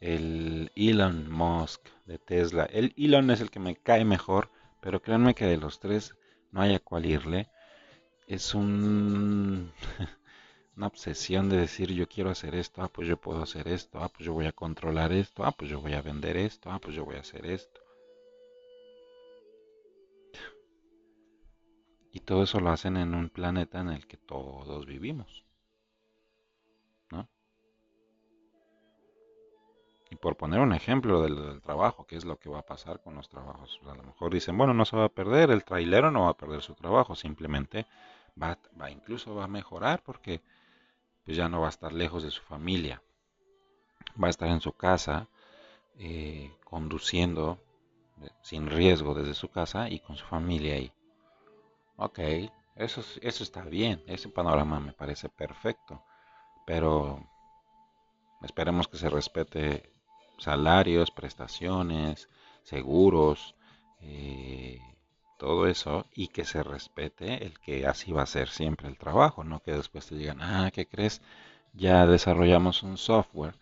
el 0.00 0.70
Elon 0.77 1.31
Musk 1.31 1.88
de 2.05 2.18
Tesla. 2.18 2.64
El 2.66 2.92
Elon 2.98 3.31
es 3.31 3.40
el 3.40 3.50
que 3.50 3.61
me 3.61 3.77
cae 3.77 4.05
mejor, 4.05 4.50
pero 4.83 5.00
créanme 5.00 5.35
que 5.35 5.46
de 5.46 5.57
los 5.57 5.81
tres 5.81 6.14
no 6.53 6.61
hay 6.61 6.74
a 6.74 6.81
cuál 6.81 7.07
irle. 7.07 7.48
Es 8.27 8.55
un, 8.55 9.73
una 10.77 10.87
obsesión 10.87 11.49
de 11.49 11.59
decir 11.59 11.93
yo 11.93 12.09
quiero 12.09 12.31
hacer 12.31 12.55
esto, 12.55 12.83
ah 12.83 12.89
pues 12.89 13.07
yo 13.07 13.17
puedo 13.17 13.43
hacer 13.43 13.69
esto, 13.69 13.99
ah 14.03 14.09
pues 14.09 14.25
yo 14.27 14.33
voy 14.33 14.47
a 14.47 14.53
controlar 14.53 15.13
esto, 15.13 15.45
ah 15.45 15.53
pues 15.53 15.71
yo 15.71 15.81
voy 15.81 15.95
a 15.95 16.03
vender 16.03 16.37
esto, 16.37 16.71
ah 16.71 16.79
pues 16.79 16.97
yo 16.97 17.05
voy 17.05 17.17
a 17.17 17.21
hacer 17.21 17.47
esto. 17.47 17.81
Y 22.13 22.21
todo 22.21 22.45
eso 22.45 22.61
lo 22.61 22.71
hacen 22.71 22.97
en 22.97 23.15
un 23.15 23.29
planeta 23.29 23.81
en 23.81 23.89
el 23.89 24.07
que 24.07 24.17
todos 24.17 24.87
vivimos. 24.87 25.45
Y 30.15 30.17
por 30.17 30.37
poner 30.37 30.61
un 30.61 30.73
ejemplo 30.73 31.23
del, 31.23 31.61
trabajo, 31.61 32.07
¿qué 32.07 32.15
es 32.15 32.25
lo 32.25 32.39
que 32.39 32.49
va 32.49 32.61
a 32.61 32.67
pasar 32.67 33.01
con 33.01 33.17
los 33.17 33.29
trabajos? 33.29 33.81
a 33.85 33.97
lo 33.97 34.05
mejor 34.05 34.33
dicen, 34.33 34.57
bueno, 34.57 34.73
no 34.73 34.85
se 34.85 34.97
va 34.97 35.07
a 35.07 35.09
perder, 35.09 35.51
el 35.51 35.65
trailero 35.65 36.13
no 36.13 36.23
va 36.23 36.31
a 36.31 36.37
perder 36.37 36.63
su 36.63 36.75
trabajo, 36.75 37.17
simplemente 37.17 37.85
va, 38.40 38.59
va 38.81 38.90
incluso 38.90 39.35
va 39.35 39.44
a 39.44 39.49
mejorar 39.49 40.03
porque 40.03 40.40
pues 41.25 41.37
ya 41.37 41.49
no 41.49 41.61
va 41.61 41.66
a 41.66 41.70
estar 41.70 41.92
lejos 41.92 42.23
de 42.23 42.31
su 42.31 42.42
familia, 42.42 43.03
va 44.23 44.29
a 44.29 44.31
estar 44.31 44.49
en 44.49 44.61
su 44.61 44.73
casa, 44.73 45.29
eh, 45.99 46.53
conduciendo 46.64 47.59
eh, 48.23 48.29
sin 48.42 48.68
riesgo 48.68 49.14
desde 49.14 49.35
su 49.35 49.49
casa 49.49 49.88
y 49.88 50.01
con 50.01 50.16
su 50.16 50.27
familia 50.27 50.75
ahí. 50.75 50.92
Ok, 51.97 52.18
eso, 52.77 53.03
eso 53.23 53.42
está 53.42 53.62
bien, 53.62 54.03
ese 54.07 54.29
panorama 54.29 54.81
me 54.81 54.92
parece 54.92 55.29
perfecto, 55.29 56.03
pero 56.66 57.25
esperemos 58.42 58.88
que 58.88 58.99
se 58.99 59.09
respete 59.09 59.90
salarios, 60.38 61.11
prestaciones, 61.11 62.29
seguros, 62.64 63.55
eh, 64.01 64.94
todo 65.38 65.66
eso, 65.66 66.07
y 66.12 66.29
que 66.29 66.44
se 66.44 66.62
respete 66.62 67.44
el 67.44 67.59
que 67.61 67.87
así 67.87 68.12
va 68.12 68.23
a 68.23 68.27
ser 68.27 68.49
siempre 68.49 68.88
el 68.88 68.99
trabajo, 68.99 69.44
no 69.44 69.61
que 69.61 69.73
después 69.73 70.07
te 70.07 70.14
digan, 70.16 70.40
ah, 70.40 70.70
¿qué 70.73 70.87
crees? 70.87 71.23
Ya 71.73 72.07
desarrollamos 72.07 72.83
un 72.83 72.97
software 72.97 73.57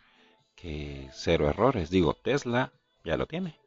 que 0.55 1.09
cero 1.13 1.49
errores. 1.49 1.91
Digo, 1.91 2.15
Tesla 2.15 2.73
ya 3.05 3.17
lo 3.17 3.27
tiene. 3.27 3.59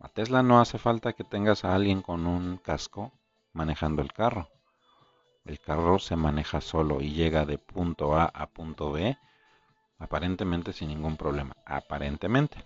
A 0.00 0.08
Tesla 0.08 0.42
no 0.42 0.60
hace 0.60 0.78
falta 0.78 1.12
que 1.12 1.24
tengas 1.24 1.64
a 1.64 1.74
alguien 1.74 2.02
con 2.02 2.26
un 2.26 2.58
casco 2.58 3.12
manejando 3.52 4.02
el 4.02 4.12
carro. 4.12 4.48
El 5.44 5.60
carro 5.60 5.98
se 5.98 6.16
maneja 6.16 6.60
solo 6.60 7.00
y 7.00 7.12
llega 7.12 7.44
de 7.44 7.58
punto 7.58 8.16
A 8.16 8.24
a 8.24 8.46
punto 8.46 8.92
B 8.92 9.16
Aparentemente 9.98 10.72
sin 10.72 10.88
ningún 10.88 11.16
problema. 11.16 11.56
Aparentemente. 11.64 12.62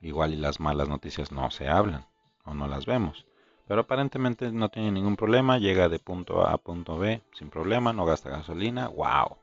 Igual 0.00 0.34
y 0.34 0.36
las 0.36 0.60
malas 0.60 0.88
noticias 0.88 1.32
no 1.32 1.50
se 1.50 1.68
hablan 1.68 2.06
o 2.48 2.54
no 2.54 2.66
las 2.66 2.86
vemos. 2.86 3.26
Pero 3.66 3.82
aparentemente 3.82 4.50
no 4.50 4.70
tiene 4.70 4.90
ningún 4.90 5.16
problema. 5.16 5.58
Llega 5.58 5.88
de 5.88 5.98
punto 5.98 6.46
A 6.46 6.52
a 6.54 6.58
punto 6.58 6.98
B 6.98 7.22
sin 7.32 7.50
problema. 7.50 7.92
No 7.92 8.06
gasta 8.06 8.30
gasolina. 8.30 8.88
¡Wow! 8.88 9.36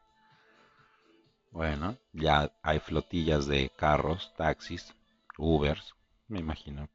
Bueno, 1.51 1.97
ya 2.11 2.51
hay 2.63 2.79
flotillas 2.79 3.47
de 3.47 3.69
carros, 3.69 4.33
taxis, 4.35 4.93
Ubers, 5.37 5.95
me 6.27 6.39
imagino, 6.39 6.89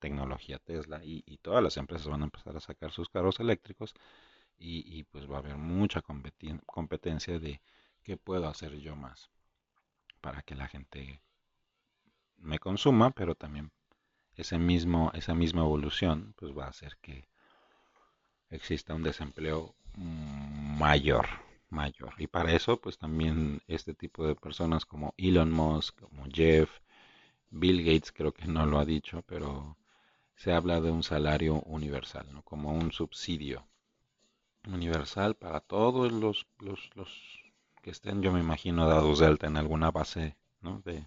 tecnología 0.00 0.58
Tesla 0.58 1.00
y, 1.04 1.22
todas 1.38 1.62
las 1.62 1.76
empresas 1.76 2.08
van 2.08 2.22
a 2.22 2.24
empezar 2.24 2.56
a 2.56 2.60
sacar 2.60 2.90
sus 2.90 3.08
carros 3.08 3.38
eléctricos 3.38 3.94
y, 4.58 4.98
y 4.98 5.04
pues 5.04 5.30
va 5.30 5.36
a 5.36 5.38
haber 5.38 5.58
mucha 5.58 6.02
competencia 6.02 7.38
de 7.38 7.60
¿qué 8.02 8.16
puedo 8.16 8.48
hacer 8.48 8.80
yo 8.80 8.96
más 8.96 9.30
para 10.20 10.42
que 10.42 10.56
la 10.56 10.66
gente 10.66 11.20
me 12.38 12.58
consuma, 12.58 13.12
pero 13.12 13.36
también 13.36 13.70
ese 14.36 14.58
mismo, 14.58 15.10
esa 15.14 15.34
misma 15.34 15.62
evolución 15.62 16.34
pues 16.36 16.56
va 16.56 16.66
a 16.66 16.70
hacer 16.70 16.96
que 17.00 17.28
exista 18.50 18.94
un 18.94 19.02
desempleo 19.02 19.74
mayor, 19.96 21.26
mayor. 21.70 22.14
Y 22.18 22.26
para 22.26 22.52
eso 22.52 22.80
pues 22.80 22.98
también 22.98 23.62
este 23.66 23.94
tipo 23.94 24.26
de 24.26 24.34
personas 24.34 24.84
como 24.84 25.14
Elon 25.16 25.50
Musk, 25.50 26.00
como 26.00 26.26
Jeff, 26.32 26.70
Bill 27.50 27.84
Gates 27.84 28.12
creo 28.12 28.32
que 28.32 28.46
no 28.46 28.66
lo 28.66 28.78
ha 28.78 28.84
dicho, 28.84 29.22
pero 29.26 29.76
se 30.36 30.52
habla 30.52 30.80
de 30.80 30.90
un 30.90 31.02
salario 31.02 31.62
universal, 31.62 32.26
¿no? 32.32 32.42
como 32.42 32.72
un 32.72 32.92
subsidio 32.92 33.66
universal 34.66 35.36
para 35.36 35.60
todos 35.60 36.12
los, 36.12 36.46
los, 36.58 36.90
los 36.94 37.08
que 37.82 37.90
estén, 37.90 38.20
yo 38.20 38.32
me 38.32 38.40
imagino, 38.40 38.88
dados 38.88 39.20
de 39.20 39.26
alta 39.26 39.46
en 39.46 39.56
alguna 39.56 39.90
base 39.90 40.36
de, 40.84 41.06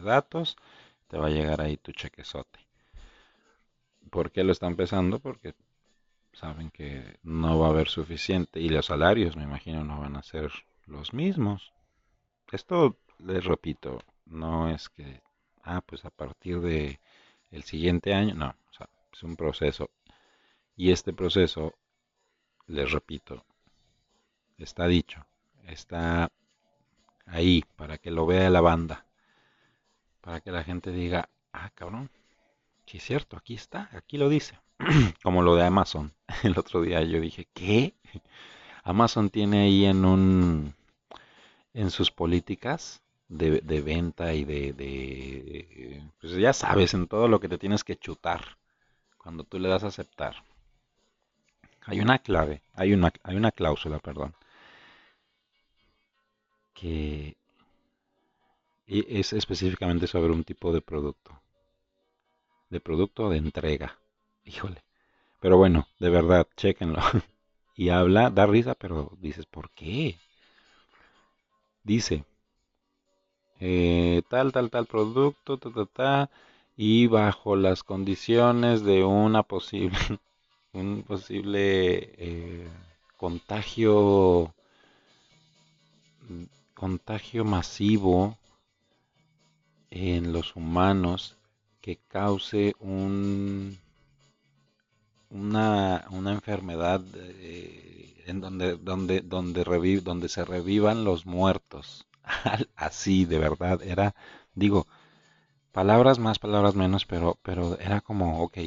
datos, 0.00 0.56
te 1.08 1.18
va 1.18 1.26
a 1.26 1.30
llegar 1.30 1.60
ahí 1.60 1.76
tu 1.76 1.92
chequezote. 1.92 2.60
¿Por 4.10 4.30
qué 4.30 4.44
lo 4.44 4.52
están 4.52 4.70
empezando? 4.72 5.20
Porque 5.20 5.54
saben 6.32 6.70
que 6.70 7.18
no 7.22 7.58
va 7.58 7.66
a 7.66 7.70
haber 7.70 7.88
suficiente 7.88 8.60
y 8.60 8.68
los 8.68 8.86
salarios, 8.86 9.36
me 9.36 9.42
imagino, 9.42 9.84
no 9.84 10.00
van 10.00 10.16
a 10.16 10.22
ser 10.22 10.52
los 10.86 11.12
mismos. 11.12 11.72
Esto, 12.52 12.98
les 13.18 13.44
repito, 13.44 14.00
no 14.26 14.70
es 14.70 14.88
que, 14.88 15.22
ah, 15.62 15.80
pues 15.80 16.04
a 16.04 16.10
partir 16.10 16.60
de 16.60 17.00
el 17.50 17.62
siguiente 17.64 18.14
año, 18.14 18.34
no, 18.34 18.54
es 19.12 19.22
un 19.22 19.36
proceso. 19.36 19.90
Y 20.76 20.92
este 20.92 21.12
proceso, 21.12 21.74
les 22.66 22.92
repito, 22.92 23.44
está 24.58 24.86
dicho, 24.86 25.26
está 25.66 26.30
ahí 27.26 27.64
para 27.76 27.98
que 27.98 28.10
lo 28.10 28.26
vea 28.26 28.48
la 28.50 28.60
banda, 28.60 29.07
para 30.20 30.40
que 30.40 30.50
la 30.50 30.64
gente 30.64 30.90
diga, 30.92 31.28
ah, 31.52 31.70
cabrón, 31.74 32.10
sí 32.86 32.98
es 32.98 33.04
cierto, 33.04 33.36
aquí 33.36 33.54
está, 33.54 33.88
aquí 33.92 34.18
lo 34.18 34.28
dice, 34.28 34.58
como 35.22 35.42
lo 35.42 35.56
de 35.56 35.64
Amazon. 35.64 36.12
El 36.42 36.58
otro 36.58 36.82
día 36.82 37.02
yo 37.02 37.20
dije, 37.20 37.46
¿qué? 37.54 37.94
Amazon 38.84 39.30
tiene 39.30 39.62
ahí 39.64 39.84
en 39.84 40.04
un, 40.04 40.74
en 41.74 41.90
sus 41.90 42.10
políticas 42.10 43.02
de, 43.28 43.60
venta 43.82 44.32
y 44.34 44.44
de, 44.44 44.72
de, 44.72 46.02
pues 46.20 46.32
ya 46.34 46.52
sabes, 46.52 46.94
en 46.94 47.06
todo 47.06 47.28
lo 47.28 47.40
que 47.40 47.48
te 47.48 47.58
tienes 47.58 47.84
que 47.84 47.96
chutar 47.96 48.56
cuando 49.18 49.44
tú 49.44 49.58
le 49.58 49.68
das 49.68 49.84
a 49.84 49.88
aceptar. 49.88 50.42
Hay 51.84 52.00
una 52.00 52.18
clave, 52.18 52.62
hay 52.74 52.92
una, 52.92 53.12
hay 53.22 53.36
una 53.36 53.50
cláusula, 53.52 53.98
perdón, 53.98 54.34
que 56.74 57.36
es 58.88 59.32
específicamente 59.32 60.06
sobre 60.06 60.32
un 60.32 60.44
tipo 60.44 60.72
de 60.72 60.80
producto. 60.80 61.40
De 62.70 62.80
producto 62.80 63.28
de 63.28 63.36
entrega. 63.36 63.98
Híjole. 64.44 64.82
Pero 65.40 65.58
bueno, 65.58 65.86
de 65.98 66.10
verdad, 66.10 66.46
chequenlo. 66.56 67.00
Y 67.76 67.90
habla, 67.90 68.30
da 68.30 68.44
risa, 68.46 68.74
pero 68.74 69.12
dices, 69.20 69.46
¿por 69.46 69.70
qué? 69.70 70.18
Dice, 71.84 72.24
eh, 73.60 74.22
tal, 74.28 74.52
tal, 74.52 74.70
tal 74.70 74.86
producto, 74.86 75.58
ta, 75.58 75.70
ta, 75.70 75.86
ta, 75.86 76.30
y 76.76 77.06
bajo 77.06 77.56
las 77.56 77.82
condiciones 77.82 78.82
de 78.82 79.04
una 79.04 79.42
posible, 79.42 79.98
un 80.72 81.02
posible 81.02 82.12
eh, 82.18 82.68
contagio, 83.16 84.54
contagio 86.74 87.44
masivo 87.44 88.36
en 89.90 90.32
los 90.32 90.56
humanos 90.56 91.36
que 91.80 91.98
cause 92.08 92.74
un, 92.80 93.78
una, 95.30 96.06
una 96.10 96.32
enfermedad 96.32 97.02
eh, 97.14 98.22
en 98.26 98.40
donde, 98.40 98.76
donde, 98.76 99.20
donde, 99.20 99.64
reviv, 99.64 100.02
donde 100.02 100.28
se 100.28 100.44
revivan 100.44 101.04
los 101.04 101.26
muertos. 101.26 102.06
Así, 102.76 103.24
de 103.24 103.38
verdad, 103.38 103.82
era, 103.82 104.14
digo, 104.54 104.86
palabras 105.72 106.18
más, 106.18 106.38
palabras 106.38 106.74
menos, 106.76 107.06
pero, 107.06 107.38
pero 107.42 107.78
era 107.80 108.00
como, 108.02 108.42
ok, 108.44 108.58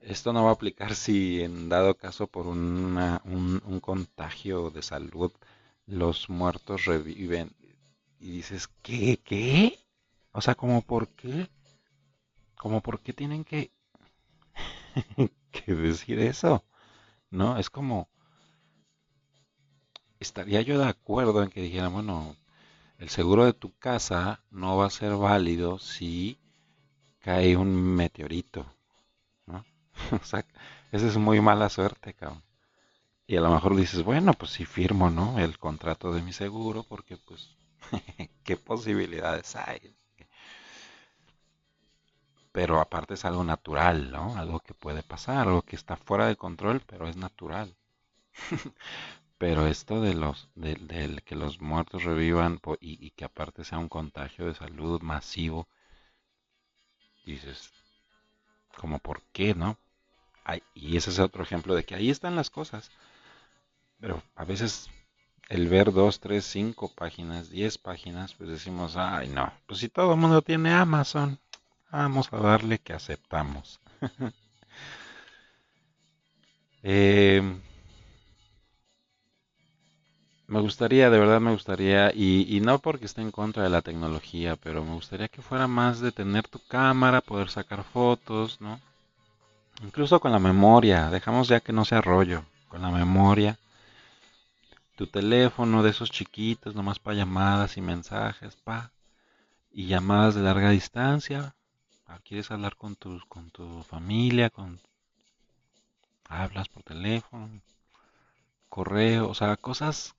esto 0.00 0.32
no 0.32 0.44
va 0.44 0.50
a 0.50 0.54
aplicar 0.54 0.94
si 0.96 1.42
en 1.42 1.68
dado 1.68 1.96
caso 1.96 2.26
por 2.28 2.46
una, 2.48 3.22
un, 3.24 3.62
un 3.66 3.80
contagio 3.80 4.70
de 4.70 4.82
salud 4.82 5.32
los 5.86 6.30
muertos 6.30 6.86
reviven. 6.86 7.52
Y 8.20 8.30
dices, 8.32 8.68
¿qué? 8.82 9.18
¿Qué? 9.24 9.78
O 10.36 10.42
sea, 10.42 10.54
como 10.54 10.82
por 10.82 11.08
qué? 11.08 11.48
Como 12.56 12.82
por 12.82 13.00
qué 13.00 13.14
tienen 13.14 13.42
que, 13.42 13.72
que 15.50 15.74
decir 15.74 16.18
eso? 16.18 16.62
¿No? 17.30 17.56
Es 17.56 17.70
como, 17.70 18.10
estaría 20.20 20.60
yo 20.60 20.78
de 20.78 20.84
acuerdo 20.84 21.42
en 21.42 21.48
que 21.48 21.62
dijeran, 21.62 21.94
bueno, 21.94 22.36
el 22.98 23.08
seguro 23.08 23.46
de 23.46 23.54
tu 23.54 23.74
casa 23.78 24.44
no 24.50 24.76
va 24.76 24.84
a 24.86 24.90
ser 24.90 25.16
válido 25.16 25.78
si 25.78 26.38
cae 27.20 27.56
un 27.56 27.74
meteorito, 27.74 28.66
¿no? 29.46 29.64
o 30.20 30.24
sea, 30.24 30.44
esa 30.92 31.06
es 31.06 31.16
muy 31.16 31.40
mala 31.40 31.70
suerte, 31.70 32.12
cabrón. 32.12 32.42
Y 33.26 33.36
a 33.36 33.40
lo 33.40 33.50
mejor 33.50 33.74
dices, 33.74 34.04
bueno, 34.04 34.34
pues 34.34 34.50
si 34.52 34.66
firmo, 34.66 35.08
¿no? 35.08 35.38
El 35.38 35.58
contrato 35.58 36.12
de 36.12 36.20
mi 36.20 36.34
seguro, 36.34 36.82
porque 36.82 37.16
pues, 37.16 37.56
¿qué 38.44 38.58
posibilidades 38.58 39.56
hay? 39.56 39.96
Pero 42.56 42.80
aparte 42.80 43.12
es 43.12 43.26
algo 43.26 43.44
natural, 43.44 44.10
¿no? 44.10 44.34
Algo 44.38 44.60
que 44.60 44.72
puede 44.72 45.02
pasar, 45.02 45.46
algo 45.46 45.60
que 45.60 45.76
está 45.76 45.94
fuera 45.98 46.26
de 46.26 46.36
control, 46.36 46.80
pero 46.86 47.06
es 47.06 47.14
natural. 47.14 47.76
Pero 49.36 49.66
esto 49.66 50.00
de 50.00 50.14
los 50.14 50.48
de, 50.54 51.20
que 51.26 51.36
los 51.36 51.60
muertos 51.60 52.04
revivan 52.04 52.58
y, 52.80 53.10
que 53.10 53.26
aparte 53.26 53.62
sea 53.62 53.78
un 53.78 53.90
contagio 53.90 54.46
de 54.46 54.54
salud 54.54 55.02
masivo, 55.02 55.68
dices, 57.26 57.70
como 58.78 59.00
por 59.00 59.20
qué, 59.32 59.54
¿no? 59.54 59.76
y 60.72 60.96
ese 60.96 61.10
es 61.10 61.18
otro 61.18 61.42
ejemplo 61.42 61.74
de 61.74 61.84
que 61.84 61.94
ahí 61.94 62.08
están 62.08 62.36
las 62.36 62.48
cosas. 62.48 62.90
Pero 64.00 64.22
a 64.34 64.46
veces 64.46 64.88
el 65.50 65.68
ver 65.68 65.92
dos, 65.92 66.20
tres, 66.20 66.46
cinco 66.46 66.90
páginas, 66.94 67.50
diez 67.50 67.76
páginas, 67.76 68.32
pues 68.32 68.48
decimos, 68.48 68.96
ay 68.96 69.28
no, 69.28 69.52
pues 69.66 69.80
si 69.80 69.90
todo 69.90 70.14
el 70.14 70.20
mundo 70.20 70.40
tiene 70.40 70.72
Amazon, 70.72 71.38
vamos 71.90 72.32
a 72.32 72.38
darle 72.38 72.78
que 72.78 72.92
aceptamos. 72.92 73.80
eh, 76.82 77.42
me 80.48 80.60
gustaría, 80.60 81.10
de 81.10 81.18
verdad 81.18 81.40
me 81.40 81.50
gustaría, 81.50 82.12
y, 82.14 82.60
no 82.62 82.78
porque 82.78 83.06
esté 83.06 83.20
en 83.20 83.32
contra 83.32 83.64
de 83.64 83.70
la 83.70 83.82
tecnología, 83.82 84.56
pero 84.56 84.84
me 84.84 84.94
gustaría 84.94 85.28
que 85.28 85.42
fuera 85.42 85.66
más 85.66 86.00
de 86.00 86.12
tener 86.12 86.46
tu 86.46 86.60
cámara, 86.68 87.20
poder 87.20 87.50
sacar 87.50 87.82
fotos, 87.82 88.60
¿no? 88.60 88.80
Incluso 89.82 90.20
con 90.20 90.32
la 90.32 90.38
memoria, 90.38 91.10
dejamos 91.10 91.48
ya 91.48 91.60
que 91.60 91.72
no 91.72 91.84
sea 91.84 92.00
rollo, 92.00 92.44
con 92.68 92.82
la 92.82 92.90
memoria. 92.90 93.58
Tu 94.96 95.06
teléfono 95.06 95.82
de 95.82 95.90
esos 95.90 96.10
chiquitos, 96.10 96.74
nomás 96.74 96.98
para 96.98 97.16
llamadas 97.16 97.76
y 97.76 97.80
mensajes, 97.82 98.56
pa. 98.56 98.92
Y 99.70 99.86
llamadas 99.86 100.34
de 100.34 100.42
larga 100.42 100.70
distancia. 100.70 101.54
Quieres 102.24 102.50
hablar 102.50 102.76
con 102.76 102.96
tu, 102.96 103.20
con 103.28 103.50
tu 103.50 103.82
familia, 103.82 104.50
con 104.50 104.80
hablas 106.28 106.68
por 106.68 106.82
teléfono, 106.82 107.60
correo, 108.68 109.28
o 109.28 109.34
sea, 109.34 109.56
cosas 109.56 110.16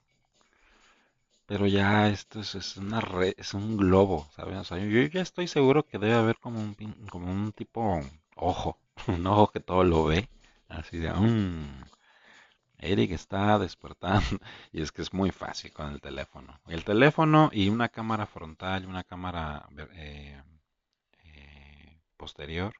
pero 1.47 1.65
ya 1.65 2.09
esto 2.09 2.41
es, 2.41 2.77
una 2.77 2.99
red, 3.01 3.33
es 3.37 3.53
un 3.53 3.77
globo, 3.77 4.29
¿sabes? 4.35 4.69
Yo 4.69 5.01
ya 5.07 5.21
estoy 5.21 5.47
seguro 5.47 5.83
que 5.83 5.97
debe 5.97 6.13
haber 6.13 6.37
como 6.39 6.59
un, 6.59 6.75
como 7.09 7.31
un 7.31 7.53
tipo 7.53 8.01
ojo, 8.35 8.77
un 9.07 9.25
ojo 9.25 9.47
que 9.47 9.61
todo 9.61 9.83
lo 9.83 10.05
ve, 10.05 10.29
así 10.67 10.97
de, 10.97 11.11
mmm, 11.11 11.83
Eric 12.79 13.11
está 13.11 13.57
despertando, 13.59 14.39
y 14.73 14.81
es 14.81 14.91
que 14.91 15.01
es 15.01 15.13
muy 15.13 15.31
fácil 15.31 15.71
con 15.71 15.91
el 15.93 16.01
teléfono. 16.01 16.59
El 16.67 16.83
teléfono 16.83 17.49
y 17.53 17.69
una 17.69 17.89
cámara 17.89 18.25
frontal, 18.25 18.85
una 18.85 19.03
cámara 19.03 19.67
eh, 19.93 20.41
posterior, 22.17 22.73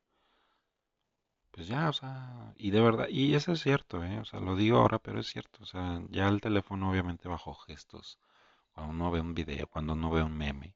pues 1.52 1.68
ya, 1.68 1.90
o 1.90 1.94
sea, 1.94 2.54
y 2.58 2.72
de 2.72 2.82
verdad, 2.82 3.08
y 3.10 3.34
eso 3.36 3.52
es 3.54 3.62
cierto, 3.64 4.04
¿eh? 4.04 4.20
O 4.20 4.26
sea, 4.26 4.40
lo 4.40 4.56
digo 4.56 4.78
ahora, 4.78 5.00
pero 5.00 5.20
es 5.20 5.28
cierto, 5.28 5.64
o 5.64 5.66
sea, 5.66 6.02
ya 6.10 6.28
el 6.28 6.40
teléfono 6.42 6.90
obviamente 6.92 7.28
bajo 7.28 7.54
gestos 7.56 8.20
cuando 8.74 8.94
uno 8.94 9.12
ve 9.12 9.22
un 9.22 9.34
video, 9.34 9.68
cuando 9.68 9.94
uno 9.94 10.12
ve 10.12 10.22
un 10.22 10.38
meme. 10.38 10.76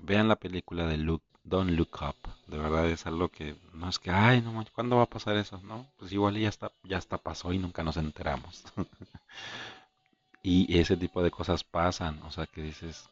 Vean 0.00 0.28
la 0.28 0.36
película 0.36 0.86
de 0.86 0.96
Look, 0.96 1.22
Don't 1.42 1.70
Look 1.70 1.98
Up. 2.02 2.16
De 2.46 2.56
verdad 2.58 2.86
es 2.88 3.04
algo 3.06 3.28
que 3.30 3.56
no 3.72 3.88
es 3.88 3.98
que, 3.98 4.10
ay, 4.12 4.42
no, 4.42 4.64
¿cuándo 4.72 4.96
va 4.96 5.02
a 5.04 5.06
pasar 5.06 5.36
eso? 5.36 5.60
No, 5.64 5.88
pues 5.96 6.12
igual 6.12 6.36
ya 6.36 6.48
está, 6.48 6.70
ya 6.84 6.98
está 6.98 7.18
pasó 7.18 7.52
y 7.52 7.58
nunca 7.58 7.82
nos 7.82 7.96
enteramos. 7.96 8.64
y 10.42 10.78
ese 10.78 10.96
tipo 10.96 11.22
de 11.22 11.30
cosas 11.32 11.64
pasan, 11.64 12.22
o 12.22 12.30
sea 12.30 12.46
que 12.46 12.62
dices, 12.62 13.08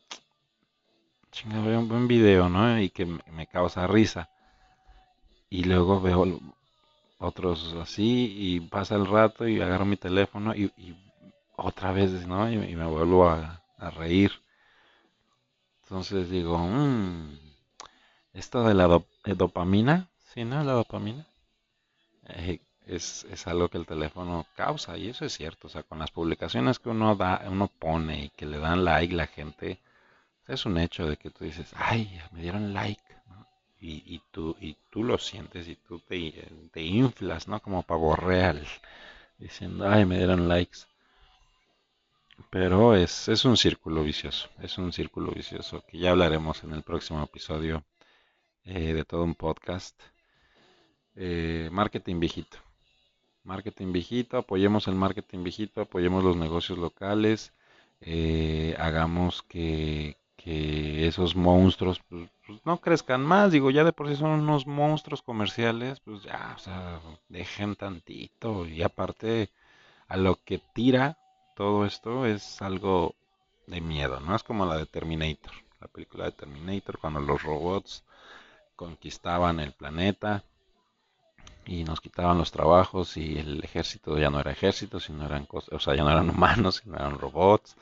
chinga, 1.33 1.61
veo 1.63 1.81
un 1.81 1.89
buen 1.89 2.07
video, 2.07 2.49
¿no? 2.49 2.81
Y 2.81 2.91
que 2.91 3.07
me, 3.07 3.47
causa 3.49 3.87
risa. 3.87 4.29
Y 5.51 5.65
luego 5.65 6.01
veo 6.01 6.41
otros 7.19 7.75
así 7.81 8.35
y 8.39 8.61
pasa 8.61 8.97
el 8.97 9.07
rato 9.07 9.49
y 9.49 9.61
agarro 9.61 9.85
mi 9.85 9.97
teléfono 9.97 10.55
y, 10.55 10.71
otra 11.57 11.93
vez, 11.93 12.27
¿no? 12.27 12.51
y 12.51 12.57
me 12.77 12.87
vuelvo 12.87 13.29
a, 13.29 13.63
reír. 13.97 14.33
Entonces 15.83 16.31
digo, 16.31 16.57
mmm, 16.59 17.37
esto 18.33 18.65
de 18.65 18.75
la 18.75 19.03
eh, 19.25 19.35
dopamina, 19.35 20.09
¿sí, 20.33 20.45
no? 20.45 20.63
La 20.65 20.73
dopamina. 20.73 21.27
Eh, 22.29 22.61
es, 22.87 23.25
es, 23.31 23.47
algo 23.47 23.69
que 23.69 23.79
el 23.79 23.87
teléfono 23.87 24.47
causa 24.57 24.97
y 24.97 25.09
eso 25.09 25.25
es 25.25 25.35
cierto. 25.35 25.67
O 25.67 25.71
sea, 25.71 25.83
con 25.83 25.99
las 25.99 26.11
publicaciones 26.11 26.79
que 26.79 26.89
uno 26.91 27.15
da, 27.17 27.43
uno 27.47 27.69
pone 27.69 28.25
y 28.25 28.29
que 28.31 28.47
le 28.47 28.59
dan 28.59 28.85
like 28.85 29.15
la 29.15 29.27
gente, 29.27 29.81
es 30.55 30.67
un 30.67 30.79
hecho 30.79 31.07
de 31.07 31.17
que 31.17 31.31
tú 31.31 31.45
dices, 31.45 31.73
ay, 31.77 32.21
me 32.33 32.43
dieron 32.43 32.73
like. 32.73 33.03
Y, 33.81 34.15
y, 34.15 34.23
tú, 34.31 34.57
y 34.61 34.77
tú 34.91 35.03
lo 35.03 35.19
sientes 35.19 35.67
y 35.67 35.75
tú 35.75 35.99
te, 35.99 36.49
te 36.73 36.83
inflas, 36.83 37.49
¿no? 37.49 37.61
Como 37.61 37.83
pavo 37.83 38.15
real, 38.15 38.65
diciendo, 39.39 39.89
ay, 39.89 40.05
me 40.05 40.19
dieron 40.19 40.49
likes. 40.49 40.81
Pero 42.51 42.95
es, 42.95 43.29
es 43.29 43.45
un 43.45 43.57
círculo 43.57 44.05
vicioso, 44.05 44.49
es 44.61 44.79
un 44.79 44.93
círculo 44.93 45.33
vicioso 45.33 45.85
que 45.87 45.99
ya 45.99 46.11
hablaremos 46.11 46.63
en 46.65 46.73
el 46.73 46.83
próximo 46.83 47.23
episodio 47.23 47.85
eh, 48.65 48.95
de 48.95 49.05
todo 49.05 49.25
un 49.25 49.35
podcast. 49.35 50.01
Eh, 51.17 51.69
marketing 51.73 52.21
viejito. 52.21 52.59
Marketing 53.45 53.93
viejito, 53.93 54.39
apoyemos 54.39 54.87
el 54.87 54.95
marketing 54.95 55.43
viejito, 55.43 55.81
apoyemos 55.83 56.23
los 56.23 56.37
negocios 56.37 56.79
locales, 56.79 57.53
eh, 58.01 58.77
hagamos 58.79 59.43
que, 59.43 60.17
que, 60.43 61.07
esos 61.07 61.37
monstruos 61.37 62.01
pues, 62.09 62.29
pues, 62.47 62.61
no 62.65 62.79
crezcan 62.79 63.23
más. 63.23 63.53
Digo, 63.53 63.71
ya 63.71 63.85
de 63.85 63.93
por 63.93 64.09
sí 64.09 64.17
son 64.17 64.31
unos 64.31 64.67
monstruos 64.67 65.23
comerciales, 65.23 66.01
pues 66.01 66.23
ya, 66.23 66.55
o 66.57 66.59
sea, 66.59 67.01
dejen 67.29 67.77
tantito. 67.77 68.67
Y 68.67 68.83
aparte, 68.83 69.51
a 70.09 70.17
lo 70.17 70.37
que 70.45 70.59
tira 70.75 71.19
todo 71.57 71.87
esto 71.87 72.27
es 72.27 72.63
algo 72.63 73.15
de 73.67 73.81
miedo, 73.81 74.21
¿no? 74.21 74.35
Es 74.35 74.43
como 74.43 74.67
la 74.67 74.77
de 74.77 74.87
Terminator, 74.87 75.53
la 75.81 75.89
película 75.89 76.25
de 76.27 76.33
Terminator, 76.33 76.99
cuando 76.99 77.21
los 77.21 77.43
robots 77.43 78.05
conquistaban 78.77 79.61
el 79.61 79.73
planeta 79.73 80.45
y 81.65 81.85
nos 81.85 82.01
quitaban 82.01 82.39
los 82.39 82.51
trabajos 82.51 83.17
y 83.17 83.39
el 83.39 83.63
ejército 83.63 84.19
ya 84.19 84.31
no 84.31 84.41
era 84.41 84.51
ejército, 84.51 84.99
sino 84.99 85.25
eran 85.25 85.47
o 85.51 85.79
sea, 85.79 85.95
ya 85.95 86.03
no 86.03 86.11
eran 86.11 86.31
humanos, 86.35 86.81
sino 86.83 86.97
eran 86.97 87.19
robots 87.19 87.77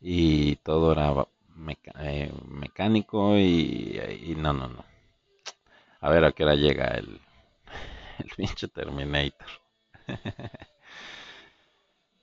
y 0.00 0.56
todo 0.56 0.92
era 0.92 1.26
eh, 1.98 2.32
mecánico 2.48 3.36
y, 3.36 4.00
y, 4.24 4.34
no, 4.36 4.52
no, 4.52 4.68
no. 4.68 4.84
A 6.00 6.10
ver 6.10 6.24
a 6.24 6.32
qué 6.32 6.44
hora 6.44 6.54
llega 6.54 6.88
el, 6.88 7.20
el 8.18 8.30
pinche 8.36 8.68
Terminator. 8.68 9.48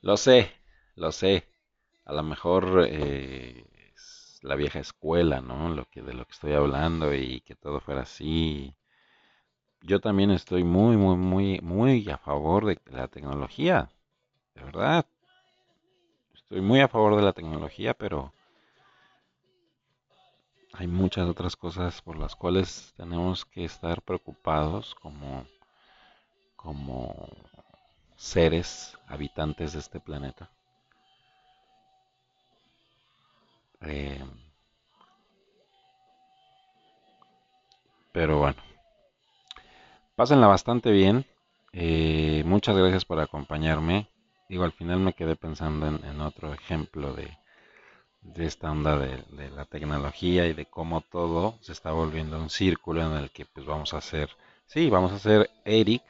Lo 0.02 0.18
sé, 0.18 0.52
lo 0.96 1.12
sé. 1.12 1.46
A 2.06 2.14
lo 2.14 2.24
mejor 2.24 2.86
eh, 2.90 3.66
la 4.42 4.56
vieja 4.56 4.80
escuela, 4.80 5.42
¿no? 5.42 5.70
Lo 5.70 5.86
que, 5.86 6.02
de 6.02 6.14
lo 6.14 6.26
que 6.26 6.34
estoy 6.34 6.54
hablando 6.54 7.14
y 7.14 7.42
que 7.42 7.56
todo 7.56 7.80
fuera 7.80 8.02
así. 8.02 8.76
Yo 9.82 10.00
también 10.00 10.32
estoy 10.32 10.64
muy, 10.64 10.96
muy, 10.96 11.18
muy, 11.18 11.60
muy 11.62 12.10
a 12.10 12.18
favor 12.18 12.66
de 12.66 12.80
la 12.86 13.10
tecnología. 13.10 13.90
De 14.56 14.64
verdad. 14.64 15.06
Estoy 16.34 16.62
muy 16.62 16.80
a 16.80 16.88
favor 16.88 17.16
de 17.16 17.22
la 17.22 17.34
tecnología, 17.34 17.94
pero 17.94 18.34
hay 20.74 20.88
muchas 20.88 21.28
otras 21.28 21.56
cosas 21.56 22.02
por 22.02 22.18
las 22.18 22.36
cuales 22.36 22.94
tenemos 22.96 23.46
que 23.46 23.66
estar 23.66 24.02
preocupados 24.02 24.96
como, 24.96 25.46
como 26.56 27.30
seres 28.16 28.98
habitantes 29.08 29.74
de 29.74 29.80
este 29.80 30.00
planeta. 30.00 30.50
Eh, 33.82 34.24
pero 38.12 38.40
bueno, 38.40 38.62
pásenla 40.16 40.48
bastante 40.48 40.92
bien. 40.92 41.26
Eh, 41.72 42.44
muchas 42.46 42.76
gracias 42.76 43.06
por 43.06 43.20
acompañarme. 43.20 44.10
Digo, 44.50 44.64
al 44.64 44.72
final 44.74 45.00
me 45.00 45.14
quedé 45.14 45.36
pensando 45.36 45.88
en, 45.88 46.22
otro 46.22 46.54
ejemplo 46.54 47.14
de, 47.14 47.38
esta 48.36 48.72
onda 48.72 48.98
de, 48.98 49.50
la 49.52 49.66
tecnología 49.66 50.46
y 50.46 50.54
de 50.54 50.66
cómo 50.66 51.02
todo 51.02 51.58
se 51.62 51.72
está 51.74 51.92
volviendo 51.92 52.40
un 52.40 52.50
círculo 52.50 53.06
en 53.06 53.14
el 53.14 53.32
que 53.32 53.46
pues 53.46 53.66
vamos 53.66 53.94
a 53.94 53.98
hacer, 53.98 54.30
sí, 54.66 54.90
vamos 54.90 55.12
a 55.12 55.16
hacer 55.16 55.50
Eric, 55.66 56.04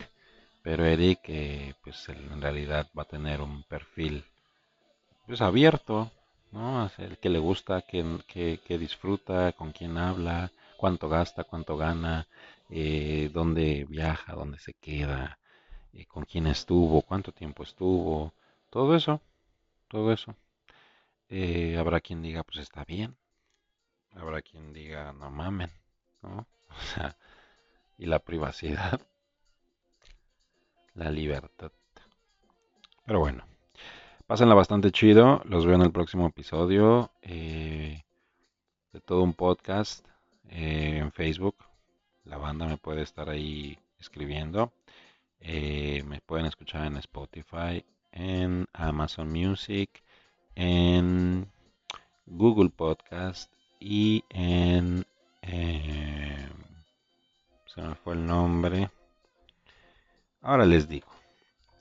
pero 0.62 0.86
Eric 0.86 1.20
eh, 1.28 1.74
pues 1.84 2.10
en 2.10 2.42
realidad 2.42 2.88
va 2.98 3.04
a 3.04 3.08
tener 3.08 3.42
un 3.42 3.64
perfil 3.64 4.24
pues 5.26 5.42
abierto, 5.42 6.12
¿no? 6.52 6.90
El 6.98 7.18
que 7.20 7.30
le 7.30 7.40
gusta, 7.40 7.82
que, 7.82 8.04
que, 8.28 8.78
disfruta, 8.78 9.52
con 9.54 9.72
quién 9.72 9.98
habla, 9.98 10.52
cuánto 10.78 11.08
gasta, 11.08 11.44
cuánto 11.44 11.78
gana, 11.78 12.28
eh, 12.70 13.30
dónde 13.34 13.86
viaja, 13.88 14.34
dónde 14.34 14.60
se 14.60 14.74
queda, 14.74 15.38
eh, 15.94 16.06
con 16.06 16.26
quién 16.26 16.48
estuvo, 16.48 17.04
cuánto 17.04 17.32
tiempo 17.32 17.64
estuvo, 17.64 18.34
todo 18.72 18.96
eso, 18.96 19.22
todo 19.88 20.12
eso. 20.12 20.36
Eh, 21.30 21.78
habrá 21.78 22.02
quien 22.02 22.22
diga, 22.24 22.44
pues 22.44 22.58
está 22.58 22.84
bien, 22.86 23.16
habrá 24.14 24.42
quien 24.42 24.74
diga, 24.74 25.14
no 25.14 25.30
mamen, 25.30 25.72
¿no? 26.22 26.48
O 26.70 26.82
sea, 26.94 27.18
y 27.98 28.06
la 28.06 28.20
privacidad, 28.20 29.02
la 30.94 31.10
libertad. 31.12 31.72
Pero 33.06 33.20
bueno. 33.20 33.44
Pásenla 34.28 34.54
bastante 34.54 34.92
chido. 34.92 35.42
Los 35.46 35.66
veo 35.66 35.74
en 35.74 35.82
el 35.82 35.92
próximo 35.92 36.28
episodio 36.28 37.12
eh, 37.24 38.04
de 38.94 39.02
todo 39.02 39.24
un 39.24 39.34
podcast 39.34 40.08
eh, 40.50 41.00
en 41.02 41.12
Facebook. 41.12 41.56
La 42.26 42.38
banda 42.38 42.68
me 42.68 42.78
puede 42.78 43.02
estar 43.02 43.30
ahí 43.30 43.80
escribiendo. 43.98 44.72
Me 45.42 46.22
pueden 46.26 46.46
escuchar 46.46 46.86
en 46.86 46.98
Spotify, 46.98 47.84
en 48.12 48.68
Amazon 48.74 49.32
Music, 49.32 50.04
en 50.56 51.52
Google 52.26 52.70
Podcast 52.70 53.52
y 53.80 54.24
en... 54.30 55.06
se 57.66 57.82
me 57.82 57.96
fue 57.96 58.14
el 58.14 58.26
nombre. 58.26 58.90
Ahora 60.42 60.66
les 60.66 60.88
digo. 60.88 61.08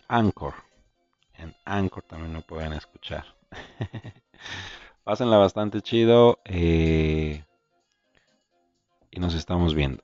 Anchor 0.09 0.55
en 1.39 1.55
Anchor 1.65 2.03
también 2.03 2.33
lo 2.33 2.43
pueden 2.43 2.73
escuchar. 2.73 3.25
Pásenla 5.05 5.39
bastante 5.39 5.81
chido 5.81 6.41
eh, 6.45 7.45
y 9.11 9.21
nos 9.21 9.35
estamos 9.35 9.75
viendo. 9.75 10.03